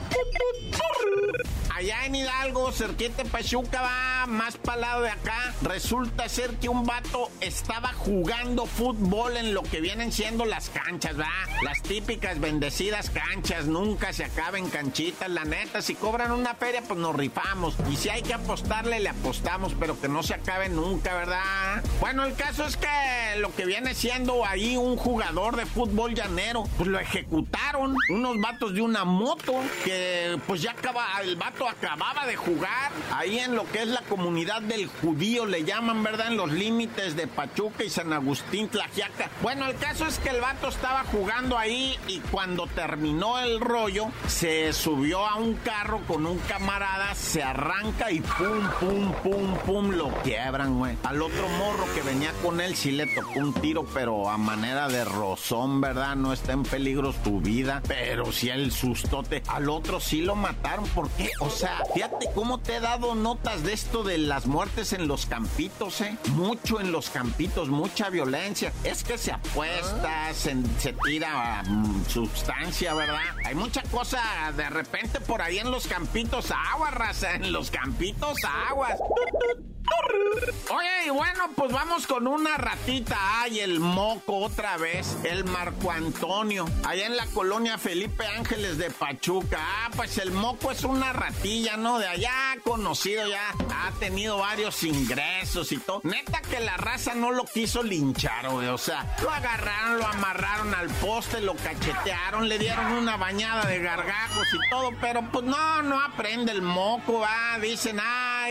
Allá 1.80 2.06
en 2.08 2.16
Hidalgo, 2.16 2.74
cerquita 2.74 3.24
de 3.24 3.30
Pachuca, 3.30 3.82
va 3.82 4.26
más 4.28 4.58
para 4.58 4.82
lado 4.82 5.04
de 5.04 5.12
acá. 5.12 5.54
Resulta 5.62 6.28
ser 6.28 6.56
que 6.56 6.68
un 6.68 6.86
vato 6.86 7.32
estaba 7.40 7.94
jugando 7.94 8.66
fútbol 8.66 9.38
en 9.38 9.54
lo 9.54 9.64
que 9.64 9.80
vienen 9.80 10.12
siendo 10.12 10.44
las 10.44 10.70
canchas, 10.72 11.18
va. 11.18 11.32
Las 11.64 11.82
típicas 11.82 12.42
bendecidas 12.42 13.10
canchas, 13.10 13.68
nunca 13.68 14.12
se 14.12 14.26
acaben 14.26 14.70
canchitas, 14.70 15.30
la 15.30 15.46
neta. 15.46 15.82
Si 15.82 15.96
cobran 15.96 16.34
una 16.34 16.54
feria, 16.54 16.82
pues 16.82 17.00
nos 17.00 17.16
rifamos. 17.16 17.76
Y 17.90 17.96
si 17.96 18.10
hay 18.10 18.24
que 18.24 18.34
apostarle, 18.34 19.00
le 19.00 19.08
apostamos, 19.08 19.74
pero 19.80 20.02
que 20.02 20.10
no 20.10 20.22
se 20.22 20.34
acabe 20.34 20.68
nunca, 20.68 21.14
¿verdad? 21.16 21.82
Bueno, 22.02 22.26
el 22.26 22.36
caso 22.36 22.66
es 22.66 22.76
que 22.76 22.90
lo 23.38 23.56
que 23.56 23.66
viene 23.66 23.96
siendo 23.96 24.46
ahí 24.46 24.76
un 24.76 24.98
jugador 24.98 25.56
de 25.56 25.66
fútbol 25.66 26.14
llanero, 26.14 26.66
pues 26.76 26.90
lo 26.90 27.00
ejecutaron 27.00 27.96
unos 28.10 28.36
vatos 28.42 28.74
de 28.74 28.82
una 28.82 29.06
moto 29.06 29.54
que 29.86 30.38
pues 30.46 30.62
ya 30.62 30.72
acaba, 30.72 31.08
el 31.22 31.38
vato 31.38 31.69
acababa 31.70 32.26
de 32.26 32.36
jugar 32.36 32.92
ahí 33.16 33.40
en 33.40 33.56
lo 33.56 33.70
que 33.72 33.82
es 33.82 33.88
la 33.88 34.02
comunidad 34.02 34.62
del 34.62 34.88
judío, 34.88 35.46
le 35.46 35.64
llaman, 35.64 36.04
¿verdad? 36.04 36.28
En 36.28 36.38
los 36.38 36.52
límites 36.52 37.16
de 37.16 37.28
Pachuca 37.28 37.84
y 37.84 37.90
San 37.90 38.12
Agustín, 38.14 38.70
Tlajiaca. 38.70 39.30
Bueno, 39.42 39.66
el 39.68 39.76
caso 39.78 40.06
es 40.06 40.20
que 40.20 40.30
el 40.30 40.42
vato 40.42 40.68
estaba 40.68 41.04
jugando 41.06 41.58
ahí 41.58 41.98
y 42.08 42.20
cuando 42.20 42.68
terminó 42.68 43.40
el 43.40 43.60
rollo, 43.60 44.08
se 44.28 44.74
subió 44.74 45.26
a 45.26 45.36
un 45.36 45.56
carro 45.56 46.02
con 46.08 46.26
un 46.26 46.40
camarada, 46.40 47.14
se 47.16 47.44
arranca 47.44 48.12
y 48.12 48.22
pum, 48.22 48.70
pum, 48.80 49.14
pum, 49.24 49.58
pum, 49.66 49.90
lo 49.92 50.10
quiebran, 50.24 50.78
güey. 50.78 50.98
Al 51.04 51.22
otro 51.22 51.48
morro 51.50 51.86
que 51.94 52.02
venía 52.02 52.32
con 52.44 52.62
él 52.62 52.76
sí 52.76 52.92
le 52.92 53.08
tocó 53.14 53.40
un 53.40 53.54
tiro, 53.54 53.86
pero 53.94 54.30
a 54.30 54.38
manera 54.38 54.88
de 54.88 55.06
rozón, 55.06 55.82
¿verdad? 55.82 56.16
No 56.16 56.34
está 56.34 56.54
en 56.54 56.64
peligro 56.64 57.14
su 57.24 57.40
vida, 57.40 57.82
pero 57.88 58.32
sí 58.32 58.50
el 58.50 58.72
sustote. 58.72 59.44
Al 59.48 59.70
otro 59.70 60.00
sí 60.00 60.22
lo 60.22 60.36
mataron, 60.36 60.86
¿por 60.90 61.10
qué? 61.12 61.30
O 61.40 61.50
sea, 61.50 61.59
fíjate 61.94 62.30
cómo 62.34 62.60
te 62.60 62.76
he 62.76 62.80
dado 62.80 63.16
notas 63.16 63.64
de 63.64 63.74
esto 63.74 64.04
de 64.04 64.18
las 64.18 64.46
muertes 64.46 64.94
en 64.94 65.08
los 65.08 65.26
campitos, 65.26 66.02
¿eh? 66.02 66.18
Mucho 66.32 66.80
en 66.80 66.92
los 66.92 67.10
campitos, 67.10 67.70
mucha 67.70 68.10
violencia. 68.10 68.72
Es 68.84 69.04
que 69.04 69.18
se 69.18 69.32
apuesta, 69.32 70.34
se, 70.34 70.56
tira 71.06 71.64
mm, 71.64 72.06
sustancia, 72.06 72.94
¿verdad? 72.94 73.20
Hay 73.46 73.56
mucha 73.56 73.84
cosa 73.84 74.22
de 74.56 74.70
repente 74.70 75.20
por 75.22 75.42
ahí 75.42 75.60
en 75.60 75.72
los 75.72 75.88
campitos, 75.88 76.52
aguas, 76.52 76.94
raza, 76.94 77.36
en 77.36 77.52
los 77.52 77.72
campitos, 77.72 78.38
aguas. 78.70 79.00
Oye, 80.72 81.08
y 81.08 81.10
bueno, 81.10 81.50
pues 81.56 81.72
vamos 81.72 82.06
con 82.06 82.28
una 82.28 82.58
ratita. 82.58 83.18
Ay, 83.42 83.60
el 83.60 83.80
moco 83.80 84.38
otra 84.38 84.78
vez. 84.78 85.18
El 85.24 85.44
Marco 85.46 85.92
Antonio. 85.92 86.68
Allá 86.86 87.08
en 87.08 87.18
la 87.18 87.26
colonia 87.28 87.78
Felipe 87.78 88.26
Ángeles 88.28 88.78
de 88.78 88.92
Pachuca. 88.92 89.58
Ah, 89.60 89.90
pues 89.96 90.18
el 90.20 90.32
moco 90.32 90.72
es 90.72 90.84
una 90.84 91.12
ratilla, 91.12 91.76
¿no? 91.76 91.98
De 91.98 92.08
allá 92.08 92.32
conocido 92.64 93.28
ya. 93.28 93.50
Ha 93.74 93.92
tenido 94.00 94.38
varios 94.38 94.84
ingresos 94.84 95.72
y 95.72 95.78
todo. 95.78 96.02
Neta 96.04 96.42
que 96.42 96.60
la 96.60 96.78
raza 96.78 97.16
no 97.16 97.32
lo 97.32 97.46
quiso 97.46 97.82
linchar, 97.82 98.50
güey. 98.50 98.68
O 98.68 98.78
sea, 98.78 99.16
lo 99.24 99.32
agarraron, 99.32 99.98
lo 99.98 100.06
amarraron 100.06 100.76
al 100.76 100.90
poste, 100.90 101.42
lo 101.42 101.56
cachetearon, 101.56 102.48
le 102.48 102.60
dieron 102.60 102.94
una 102.94 103.18
bañada 103.18 103.66
de 103.66 103.80
gargajos 103.80 104.48
y 104.54 104.70
todo. 104.70 104.92
Pero 105.02 105.24
pues 105.32 105.46
no, 105.46 105.82
no 105.82 106.00
aprende 106.00 106.52
el 106.52 106.62
moco, 106.62 107.20
va. 107.20 107.58
Dicen, 107.60 108.00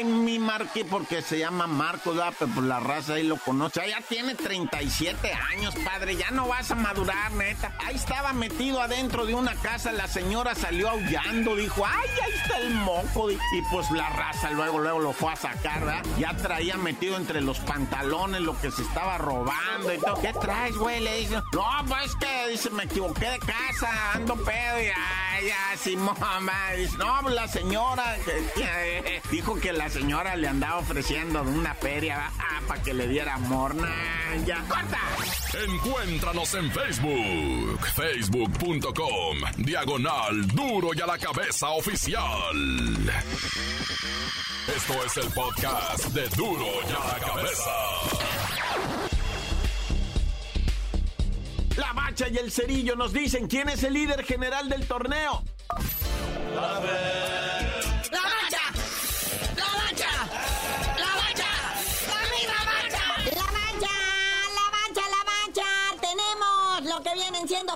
mi 0.04 0.38
Marqui, 0.38 0.84
porque 0.84 1.22
se 1.22 1.38
llama 1.38 1.66
Marcos, 1.66 2.16
¿verdad? 2.16 2.34
pues 2.38 2.66
la 2.66 2.80
raza 2.80 3.14
ahí 3.14 3.24
lo 3.24 3.36
conoce. 3.36 3.80
Ya 3.88 4.00
tiene 4.00 4.34
37 4.34 5.32
años, 5.52 5.74
padre, 5.84 6.16
ya 6.16 6.30
no 6.30 6.48
vas 6.48 6.70
a 6.70 6.74
madurar, 6.74 7.32
neta. 7.32 7.72
Ahí 7.84 7.96
estaba 7.96 8.32
metido 8.32 8.80
adentro 8.80 9.26
de 9.26 9.34
una 9.34 9.54
casa, 9.56 9.92
la 9.92 10.06
señora 10.06 10.54
salió 10.54 10.90
aullando, 10.90 11.56
dijo, 11.56 11.84
ay, 11.86 12.08
ahí 12.24 12.32
está 12.32 12.58
el 12.58 12.74
moco. 12.74 13.30
Y 13.30 13.38
pues 13.70 13.90
la 13.90 14.08
raza 14.10 14.50
luego, 14.50 14.78
luego 14.78 15.00
lo 15.00 15.12
fue 15.12 15.32
a 15.32 15.36
sacar, 15.36 15.84
¿verdad? 15.84 16.04
Ya 16.18 16.36
traía 16.36 16.76
metido 16.76 17.16
entre 17.16 17.40
los 17.40 17.58
pantalones 17.60 18.40
lo 18.40 18.58
que 18.60 18.70
se 18.70 18.82
estaba 18.82 19.18
robando 19.18 19.92
y 19.92 19.98
todo. 19.98 20.20
¿Qué 20.20 20.32
traes, 20.32 20.76
güey? 20.76 21.00
Le 21.00 21.20
dice, 21.20 21.42
no, 21.52 21.66
pues 21.86 22.14
que, 22.16 22.48
dice, 22.48 22.70
me 22.70 22.84
equivoqué 22.84 23.30
de 23.30 23.38
casa, 23.38 24.12
ando 24.14 24.36
pedo 24.36 24.80
y 24.80 24.86
ay, 24.86 25.46
ya, 25.46 25.76
sí, 25.76 25.96
mamá. 25.96 26.72
Dice, 26.76 26.96
no, 26.98 27.18
pues 27.22 27.34
la 27.34 27.48
señora, 27.48 28.16
dijo 29.30 29.58
que 29.60 29.72
la 29.72 29.87
señora 29.90 30.36
le 30.36 30.48
andaba 30.48 30.78
ofreciendo 30.78 31.44
de 31.44 31.50
una 31.50 31.74
feria 31.74 32.30
ah, 32.38 32.60
para 32.66 32.82
que 32.82 32.94
le 32.94 33.08
diera 33.08 33.34
amor. 33.34 33.74
ya, 34.44 34.62
corta. 34.68 34.98
Encuéntranos 35.66 36.54
en 36.54 36.70
Facebook, 36.70 37.80
facebook.com, 37.94 39.38
diagonal 39.58 40.46
duro 40.48 40.90
y 40.94 41.00
a 41.00 41.06
la 41.06 41.18
cabeza 41.18 41.70
oficial. 41.70 42.56
Esto 44.76 45.04
es 45.04 45.16
el 45.16 45.32
podcast 45.32 46.04
de 46.08 46.28
duro 46.36 46.66
y 46.82 46.92
a 46.92 47.12
la 47.12 47.26
cabeza. 47.26 47.70
La 51.76 51.92
Bacha 51.92 52.28
y 52.28 52.36
el 52.36 52.50
Cerillo 52.50 52.96
nos 52.96 53.12
dicen 53.12 53.46
quién 53.46 53.68
es 53.68 53.82
el 53.84 53.94
líder 53.94 54.24
general 54.24 54.68
del 54.68 54.86
torneo. 54.86 55.42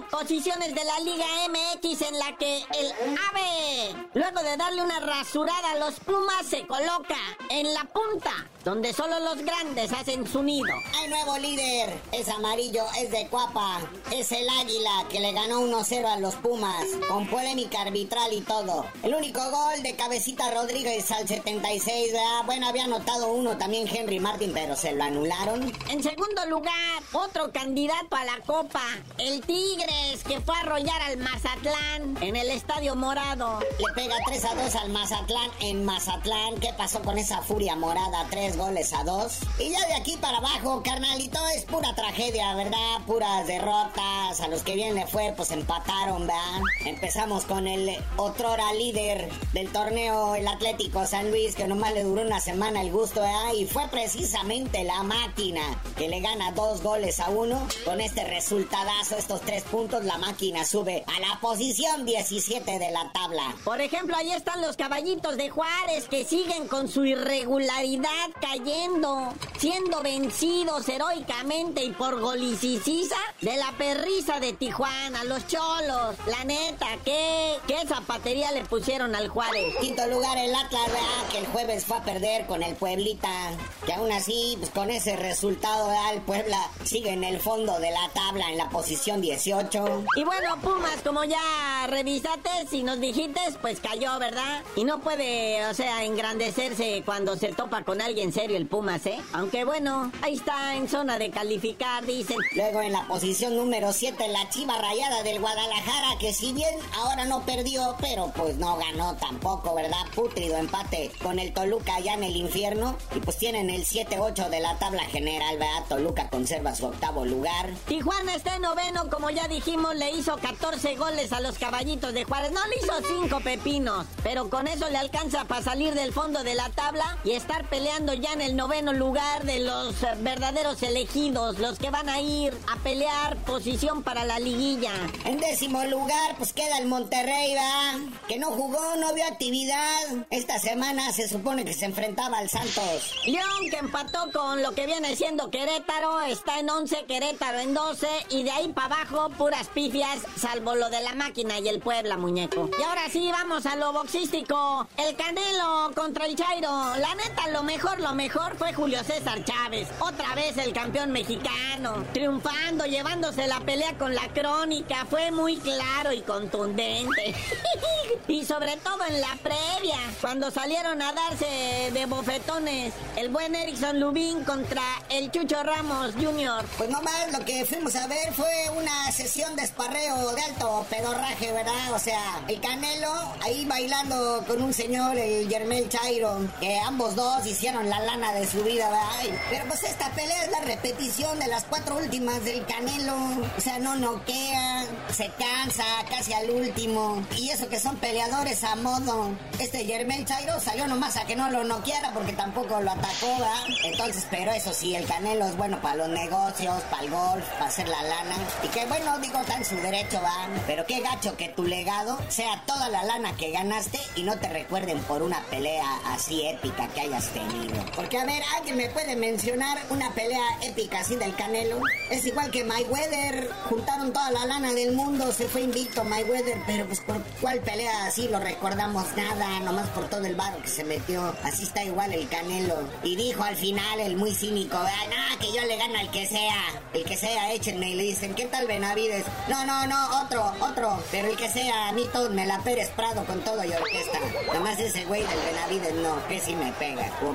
Posiciones 0.01 0.75
de 0.75 0.85
la 0.85 1.01
Liga 1.01 1.27
MX 1.49 2.03
en 2.03 2.19
la 2.19 2.37
que 2.39 2.59
el 2.59 2.93
AVE, 3.31 4.09
luego 4.15 4.43
de 4.43 4.57
darle 4.57 4.83
una 4.83 5.01
rasurada 5.01 5.73
a 5.73 5.77
los 5.77 6.01
Pumas, 6.01 6.47
se 6.47 6.67
coloca 6.67 7.17
en 7.51 7.73
la 7.75 7.85
punta, 7.85 8.33
donde 8.65 8.93
solo 8.93 9.19
los 9.21 9.39
grandes 9.39 9.93
hacen 9.93 10.27
su 10.27 10.43
nido. 10.43 10.75
Hay 11.01 11.09
nuevo 11.09 11.39
líder, 11.39 11.99
es 12.13 12.29
amarillo, 12.29 12.85
es 12.99 13.11
de 13.11 13.27
Cuapa, 13.29 13.81
es 14.11 14.31
el 14.33 14.49
Águila 14.49 15.07
que 15.11 15.21
le 15.21 15.33
ganó 15.33 15.61
1-0 15.63 16.07
a 16.07 16.19
los 16.19 16.35
Pumas, 16.37 16.87
con 17.09 17.27
polémica 17.29 17.83
arbitral 17.83 18.33
y 18.33 18.41
todo. 18.43 18.87
El 19.03 19.15
único 19.15 19.41
gol 19.51 19.83
de 19.83 19.97
Cabecita 19.97 20.51
Rodríguez 20.53 21.11
al 21.11 21.27
76, 21.27 22.13
bueno, 22.47 22.69
había 22.69 22.85
anotado 22.85 23.33
uno 23.33 23.57
también 23.59 23.89
Henry 23.89 24.21
Martin, 24.21 24.53
pero 24.53 24.77
se 24.77 24.93
lo 24.93 25.05
anularon. 25.05 25.73
En 25.91 26.03
segundo 26.03 26.47
lugar, 26.47 27.03
otro 27.13 27.53
candidato 27.53 28.17
a 28.17 28.25
la 28.25 28.39
Copa, 28.47 28.83
el 29.19 29.41
Tigre 29.43 29.93
que 30.27 30.41
fue 30.41 30.55
a 30.55 30.61
arrollar 30.61 31.03
al 31.03 31.17
Mazatlán 31.19 32.17
en 32.21 32.37
el 32.37 32.51
Estadio 32.51 32.95
Morado. 32.95 33.61
Le 33.61 33.95
pega 33.95 34.17
3 34.27 34.45
a 34.45 34.55
2 34.55 34.75
al 34.77 34.91
Mazatlán 34.91 35.51
en 35.61 35.85
Mazatlán. 35.85 36.61
¿Qué 36.61 36.73
pasó 36.77 37.01
con 37.03 37.19
esa 37.19 37.43
furia 37.43 37.75
morada? 37.77 38.27
3 38.31 38.52
goles 38.57 38.93
a 38.93 39.05
dos. 39.05 39.39
Y 39.59 39.71
ya 39.71 39.87
de 39.87 39.95
aquí 39.95 40.17
para 40.17 40.39
abajo, 40.39 40.83
carnalito, 40.83 41.39
es 41.57 41.65
pura 41.65 41.95
tragedia, 41.95 42.55
¿verdad? 42.55 43.01
Puras 43.07 43.47
derrotas. 43.47 44.41
A 44.41 44.49
los 44.49 44.63
que 44.63 44.75
bien 44.75 44.95
le 44.95 45.07
fue, 45.07 45.33
pues 45.37 45.51
empataron, 45.51 46.27
¿verdad? 46.27 46.61
Empezamos 46.85 47.45
con 47.45 47.67
el 47.67 47.97
otrora 48.17 48.73
líder 48.75 49.31
del 49.53 49.71
torneo, 49.71 50.35
el 50.35 50.49
Atlético 50.49 51.07
San 51.07 51.31
Luis, 51.31 51.55
que 51.55 51.67
nomás 51.67 51.93
le 51.93 52.05
duró 52.05 52.23
una 52.23 52.41
semana 52.41 52.81
el 52.81 52.91
gusto, 52.91 53.21
¿verdad? 53.21 53.53
Y 53.55 53.67
fue 53.67 53.89
precisamente 53.89 54.85
la 54.85 55.03
máquina 55.03 55.63
que 55.97 56.09
le 56.09 56.21
gana 56.21 56.53
dos 56.53 56.83
goles 56.83 57.21
a 57.21 57.31
uno. 57.31 57.67
Con 57.85 58.01
este 58.01 58.25
resultadazo, 58.25 59.17
estos 59.17 59.41
tres 59.43 59.63
puntos, 59.65 60.05
la 60.05 60.19
máquina 60.19 60.65
sube 60.65 61.05
a 61.07 61.21
la 61.21 61.41
posición 61.41 62.05
17 62.05 62.79
de 62.79 62.91
la 62.91 63.11
tabla. 63.13 63.55
Por 63.65 63.81
ejemplo, 63.81 64.17
ahí 64.17 64.31
están 64.33 64.61
los 64.61 64.77
caballitos 64.77 65.37
de 65.37 65.51
Juárez 65.51 66.09
que 66.09 66.25
siguen 66.25 66.69
con 66.69 66.89
su 66.89 67.05
irregularidad 67.05 68.31
cayendo, 68.43 69.33
siendo 69.57 70.03
vencidos 70.03 70.89
heroicamente 70.89 71.85
y 71.85 71.93
por 71.93 72.21
golicicisa 72.21 73.17
de 73.41 73.57
la 73.57 73.73
perrisa 73.79 74.41
de 74.41 74.53
Tijuana, 74.53 75.23
los 75.25 75.47
cholos. 75.47 76.17
La 76.27 76.45
neta, 76.45 76.87
¿qué, 77.05 77.57
qué 77.69 77.87
zapatería 77.87 78.51
le 78.51 78.65
pusieron 78.65 79.15
al 79.15 79.29
Juárez? 79.29 79.77
Quinto 79.81 80.07
lugar 80.09 80.37
el 80.37 80.55
Atlas, 80.55 80.87
¿verdad? 80.87 81.31
que 81.31 81.39
el 81.39 81.47
jueves 81.47 81.85
fue 81.87 81.99
a 81.99 82.03
perder 82.03 82.47
con 82.47 82.63
el 82.63 82.75
Pueblita. 82.75 83.53
Que 83.87 83.93
aún 83.93 84.11
así, 84.11 84.57
pues 84.59 84.71
con 84.71 84.91
ese 84.91 85.17
resultado, 85.17 85.87
¿verdad? 85.87 86.15
el 86.15 86.21
Puebla 86.23 86.71
sigue 86.85 87.11
en 87.11 87.25
el 87.25 87.41
fondo 87.41 87.79
de 87.79 87.91
la 87.91 88.09
tabla 88.13 88.51
en 88.51 88.59
la 88.59 88.69
posición 88.71 89.21
18. 89.21 90.05
Y 90.17 90.25
bueno, 90.25 90.57
Pumas, 90.61 91.01
como 91.05 91.25
ya 91.25 91.87
revisaste, 91.87 92.51
si 92.69 92.83
nos 92.83 93.01
dijiste, 93.01 93.41
pues 93.61 93.79
cayó, 93.81 94.19
¿verdad? 94.19 94.63
Y 94.75 94.85
no 94.85 95.01
puede, 95.01 95.65
o 95.67 95.75
sea, 95.75 96.05
engrandecerse 96.05 97.03
cuando 97.05 97.37
se 97.37 97.53
topa 97.53 97.85
con 97.85 98.01
alguien 98.01 98.32
serio 98.33 98.57
el 98.57 98.67
Pumas, 98.67 99.05
¿eh? 99.07 99.21
Aunque 99.33 99.65
bueno, 99.65 100.11
ahí 100.23 100.35
está 100.35 100.75
en 100.75 100.89
zona 100.89 101.19
de 101.19 101.31
calificar, 101.31 102.05
dicen. 102.05 102.39
Luego 102.55 102.83
en 102.83 102.93
la 102.93 103.07
posición 103.07 103.57
número 103.57 103.93
7, 103.93 104.29
la 104.29 104.49
Chiva 104.51 104.79
Rayada 104.79 105.23
del 105.23 105.41
Guadalajara, 105.41 106.19
que 106.19 106.33
si 106.33 106.53
bien 106.53 106.75
ahora 106.95 107.25
no 107.25 107.45
perdió, 107.45 107.97
pero 108.01 108.33
pues 108.35 108.57
no 108.57 108.77
ganó 108.77 109.15
tampoco, 109.17 109.75
¿verdad? 109.75 110.05
Putrido 110.15 110.57
empate 110.57 111.11
con 111.23 111.39
el 111.39 111.53
Toluca 111.53 111.97
allá 111.97 112.15
en 112.15 112.25
el 112.25 112.37
infierno. 112.37 112.97
Y 113.15 113.21
pues 113.21 113.39
tienen 113.39 113.71
el 113.71 113.85
7-8 113.85 114.49
de 114.49 114.61
la 114.61 114.79
tabla 114.79 115.05
general, 115.05 115.59
¿verdad? 115.59 115.85
Toluca 115.89 116.29
conserva 116.31 116.75
su 116.75 116.87
octavo 116.87 117.25
lugar. 117.25 117.71
Tijuana 117.87 118.35
está 118.35 118.57
en 118.57 118.63
noveno, 118.63 119.09
como 119.11 119.31
ya 119.31 119.49
dijimos, 119.49 119.95
le 119.97 120.11
hizo 120.13 120.37
14 120.37 120.97
goles 120.97 121.33
a 121.33 121.41
los 121.41 121.59
caballitos 121.59 122.15
de 122.15 122.25
Juárez. 122.25 122.53
No 122.53 122.61
le 122.67 122.77
hizo 122.77 122.93
5 123.23 123.41
pepinos, 123.41 124.07
pero 124.23 124.49
con 124.49 124.67
eso 124.67 124.89
le 124.89 124.99
alcanza 124.99 125.45
para 125.45 125.63
salir 125.63 125.95
del 125.95 126.13
fondo 126.13 126.45
de 126.45 126.55
la 126.55 126.71
tabla 126.71 127.19
y 127.25 127.33
estar 127.33 127.69
peleando 127.69 128.15
ya 128.23 128.33
en 128.33 128.41
el 128.41 128.57
noveno 128.57 128.93
lugar 128.93 129.45
de 129.45 129.59
los 129.59 129.97
verdaderos 130.21 130.83
elegidos, 130.83 131.59
los 131.59 131.79
que 131.79 131.91
van 131.91 132.09
a 132.09 132.21
ir 132.21 132.57
a 132.73 132.79
pelear 132.79 133.37
posición 133.39 134.03
para 134.03 134.25
la 134.25 134.39
liguilla. 134.39 134.93
En 135.25 135.41
décimo 135.41 135.85
lugar, 135.85 136.37
pues 136.39 136.53
queda 136.53 136.79
el 136.79 136.87
Monterrey, 136.87 137.55
¿va? 137.55 137.99
Que 138.29 138.39
no 138.39 138.53
jugó, 138.53 138.97
no 138.97 139.13
vio 139.13 139.25
actividad. 139.27 140.27
Esta 140.31 140.59
semana 140.59 141.13
se 141.13 141.29
supone 141.29 141.65
que 141.65 141.75
se 141.75 141.87
enfrentaba 141.87 142.39
al 142.39 142.49
Santos. 142.49 143.15
León, 143.27 143.69
que 143.71 143.79
empató 143.79 144.31
con 144.33 144.63
lo 144.63 144.73
que 144.73 144.87
viene 144.87 145.17
siendo 145.17 145.51
Querétaro, 145.51 146.21
está 146.23 146.61
en 146.61 146.71
11, 146.71 147.05
Querétaro 147.07 147.59
en 147.59 147.75
12, 147.75 148.07
y 148.31 148.45
de 148.45 148.51
ahí 148.53 148.69
para 148.69 148.87
abajo, 148.87 149.31
puras 149.31 149.69
pifias, 149.69 150.21
salvo 150.37 150.77
lo 150.77 150.89
de 150.91 151.03
la 151.03 151.15
máquina 151.15 151.59
y 151.59 151.69
el 151.69 151.81
Puebla, 151.81 152.17
muñeco. 152.17 152.71
Y 152.79 152.83
ahora 152.83 153.09
sí, 153.11 153.29
vamos 153.33 153.67
a 153.67 153.75
lo 153.75 153.93
boxístico. 153.93 154.87
El 154.97 155.17
Canelo 155.17 155.91
contra 155.97 156.27
el 156.27 156.37
Chairo. 156.37 156.71
La 156.97 157.15
neta, 157.17 157.49
lo 157.49 157.63
mejor, 157.65 157.99
lo 158.01 158.12
mejor 158.15 158.57
fue 158.57 158.73
Julio 158.73 159.03
César 159.05 159.45
Chávez. 159.45 159.89
Otra 160.01 160.35
vez 160.35 160.57
el 160.59 160.73
campeón 160.73 161.13
mexicano. 161.13 162.05
Triunfando, 162.13 162.85
llevándose 162.85 163.47
la 163.47 163.61
pelea 163.61 163.97
con 163.99 164.15
la 164.15 164.29
crónica. 164.29 165.07
Fue 165.09 165.31
muy 165.31 165.57
claro 165.57 166.13
y 166.13 166.21
contundente. 166.23 167.35
y 168.29 168.45
sobre 168.45 168.77
todo 168.79 168.99
en 169.09 169.21
la 169.21 169.37
previa, 169.43 169.99
cuando 170.21 170.51
salieron 170.51 171.01
a 171.01 171.13
darse 171.13 171.91
de 171.93 172.07
bofetones 172.07 172.93
el 173.17 173.29
buen 173.31 173.55
Erickson 173.55 173.99
Lubín 174.01 174.45
contra 174.45 174.83
el 175.09 175.31
Chucho 175.31 175.63
Ramos 175.63 176.15
Jr. 176.15 176.65
Pues 176.77 176.91
nomás 176.91 177.33
lo 177.33 177.45
que 177.45 177.65
fuimos 177.65 177.95
a 177.97 178.07
ver 178.07 178.33
fue 178.33 178.71
una 178.77 179.11
sesión 179.13 179.57
de 179.57 179.63
esparreo 179.63 180.35
de 180.35 180.43
alto 180.43 180.87
pedorraje, 180.91 181.53
¿verdad? 181.53 181.93
O 181.95 181.99
sea, 181.99 182.43
el 182.49 182.61
Canelo 182.61 183.13
ahí 183.43 183.65
bailando 183.65 184.45
con 184.47 184.63
un 184.63 184.73
señor, 184.73 185.17
el 185.17 185.49
Germel 185.49 185.89
Chairo, 185.89 186.41
que 186.61 186.79
ambos 186.81 187.15
dos 187.15 187.47
hicieron 187.47 187.89
la 187.89 188.01
lana 188.03 188.33
de 188.33 188.47
su 188.47 188.63
vida, 188.63 188.89
¿verdad? 188.89 189.39
Pero 189.51 189.65
pues 189.67 189.83
esta 189.85 190.11
pelea 190.11 190.45
es 190.45 190.51
la 190.51 190.61
repetición 190.61 191.39
de 191.39 191.49
las 191.49 191.65
cuatro 191.65 191.97
últimas 191.97 192.45
del 192.45 192.65
Canelo. 192.67 193.17
O 193.57 193.61
sea, 193.61 193.79
no 193.79 193.97
noquea, 193.97 194.85
se 195.13 195.31
cansa 195.39 195.85
casi 196.09 196.33
al 196.33 196.51
último. 196.51 197.23
Y 197.37 197.51
eso 197.51 197.69
que 197.69 197.81
son 197.81 197.97
peleadores 197.97 198.65
a 198.65 198.77
modo. 198.77 199.31
Este 199.59 199.85
Germel 199.85 200.25
Chairo 200.25 200.61
salió 200.61 200.87
nomás 200.87 201.17
a 201.17 201.25
que 201.25 201.37
no 201.37 201.51
lo 201.51 201.65
noqueara 201.65 202.13
porque 202.13 202.33
tampoco 202.33 202.81
lo 202.81 202.91
atacó, 202.91 203.29
¿verdad? 203.39 203.65
Entonces, 203.85 204.27
pero 204.31 204.53
eso 204.53 204.73
sí, 204.73 204.95
el 204.95 205.07
Canelo 205.07 205.47
es 205.47 205.57
bueno 205.57 205.81
para 205.81 205.97
los 205.97 206.09
negocios, 206.09 206.83
para 206.91 207.03
el 207.03 207.11
golf, 207.11 207.45
para 207.53 207.67
hacer 207.67 207.89
la 207.89 208.03
lana. 208.03 208.37
Y 208.63 208.69
que 208.69 208.87
bueno, 208.87 209.19
digo, 209.19 209.39
está 209.39 209.57
en 209.57 209.65
su 209.65 209.77
derecho, 209.77 210.21
va. 210.23 210.49
Pero 210.67 210.87
qué 210.87 211.01
gacho 211.01 211.37
que 211.37 211.49
tu 211.49 211.65
legado 211.65 212.19
sea 212.29 212.63
toda 212.67 212.89
la 212.89 213.05
lana 213.05 213.37
que 213.37 213.51
ganaste 213.51 213.99
y 214.17 214.23
no 214.23 214.39
te 214.39 214.49
recuerden 214.49 214.99
por 215.05 215.23
una 215.23 215.41
pelea 215.51 215.87
así 216.07 216.47
épica 216.47 216.89
que 216.89 217.01
hayas 217.03 217.29
tenido. 217.29 217.82
Porque 217.95 218.19
a 218.19 218.25
ver, 218.25 218.43
¿alguien 218.57 218.77
me 218.77 218.89
puede 218.89 219.17
mencionar 219.17 219.79
una 219.91 220.11
pelea 220.13 220.45
épica 220.63 221.01
así 221.01 221.17
del 221.17 221.35
Canelo? 221.35 221.81
Es 222.11 222.25
igual 222.27 222.51
que 222.51 222.65
Mayweather, 222.65 223.51
juntaron 223.69 224.13
toda 224.13 224.31
la 224.31 224.47
lana 224.47 224.73
del 224.73 224.93
mundo, 224.93 225.33
se 225.33 225.49
fue 225.49 225.63
invicto 225.63 226.05
Mayweather, 226.05 226.59
pero 226.67 226.87
pues 226.87 227.01
por 227.01 227.23
cuál 227.41 227.61
pelea 227.61 228.07
así 228.07 228.29
lo 228.29 228.41
recordamos 228.41 229.05
nada, 229.17 229.61
nomás 229.61 229.89
por 229.91 230.09
todo 230.09 230.25
el 230.25 230.35
barro 230.35 230.63
que 230.63 230.69
se 230.69 230.85
metió. 230.85 231.35
Así 231.43 231.65
está 231.65 231.85
igual 231.85 232.13
el 232.13 232.29
Canelo. 232.29 232.89
Y 233.03 233.17
dijo 233.17 233.43
al 233.43 233.57
final 233.57 234.01
el 234.01 234.17
muy 234.17 234.35
cínico, 234.35 234.77
ah, 234.77 235.05
no, 235.09 235.39
que 235.39 235.53
yo 235.53 235.65
le 235.67 235.77
gano 235.77 235.99
al 235.99 236.11
que 236.11 236.27
sea, 236.27 236.83
el 236.95 237.05
que 237.05 237.17
sea, 237.17 237.53
échenme. 237.53 237.91
Y 237.91 237.95
le 237.95 238.03
dicen, 238.05 238.35
¿qué 238.35 238.47
tal 238.47 238.67
Benavides? 238.67 239.25
No, 239.49 239.65
no, 239.65 239.87
no, 239.87 240.23
otro, 240.23 240.53
otro, 240.61 241.03
pero 241.11 241.29
el 241.29 241.37
que 241.37 241.49
sea, 241.49 241.89
a 241.89 241.93
mí 241.93 242.07
todo 242.13 242.31
me 242.31 242.47
la 242.47 242.59
Pérez 242.61 242.91
Prado 242.91 243.25
con 243.25 243.41
todo 243.41 243.65
y 243.65 243.73
orquesta. 243.73 244.19
Nomás 244.53 244.79
ese 244.79 245.05
güey 245.05 245.23
del 245.23 245.39
Benavides 245.41 245.95
no, 245.95 246.27
que 246.29 246.41
si 246.41 246.55
me 246.55 246.73
pega. 246.73 247.11
O 247.27 247.33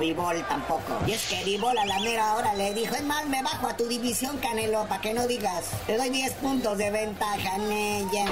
Tampoco. 0.48 0.98
Y 1.06 1.12
es 1.12 1.26
que 1.28 1.44
Vivol 1.44 1.76
a 1.76 1.84
la 1.84 1.98
mera 2.00 2.34
hora 2.34 2.54
le 2.54 2.74
dijo, 2.74 2.94
es 2.94 3.02
más, 3.04 3.26
me 3.26 3.42
bajo 3.42 3.68
a 3.68 3.76
tu 3.76 3.86
división, 3.86 4.38
Canelo, 4.38 4.86
para 4.86 5.00
que 5.00 5.14
no 5.14 5.26
digas. 5.26 5.66
Te 5.86 5.96
doy 5.96 6.10
10 6.10 6.32
puntos 6.34 6.78
de 6.78 6.90
ventaja, 6.90 7.58
Nella. 7.58 8.26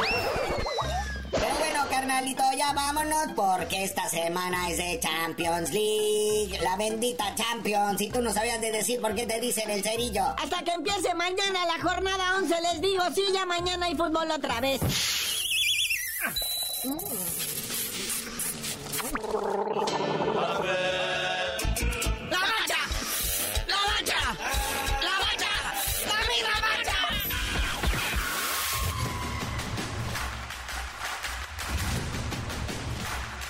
Pero 1.30 1.54
bueno, 1.58 1.84
carnalito, 1.90 2.42
ya 2.56 2.72
vámonos 2.72 3.32
porque 3.34 3.84
esta 3.84 4.08
semana 4.08 4.70
es 4.70 4.78
de 4.78 5.00
Champions 5.00 5.70
League. 5.70 6.58
La 6.62 6.76
bendita 6.76 7.34
Champions. 7.34 8.00
Y 8.00 8.08
tú 8.08 8.22
no 8.22 8.32
sabías 8.32 8.60
de 8.60 8.72
decir 8.72 9.00
por 9.00 9.14
qué 9.14 9.26
te 9.26 9.40
dicen 9.40 9.70
el 9.70 9.82
cerillo. 9.82 10.24
Hasta 10.42 10.62
que 10.62 10.72
empiece 10.72 11.14
mañana 11.14 11.66
la 11.66 11.82
jornada 11.82 12.36
11 12.38 12.54
les 12.72 12.80
digo, 12.80 13.02
sí, 13.14 13.24
ya 13.32 13.44
mañana 13.44 13.86
hay 13.86 13.96
fútbol 13.96 14.30
otra 14.30 14.60
vez. 14.60 14.80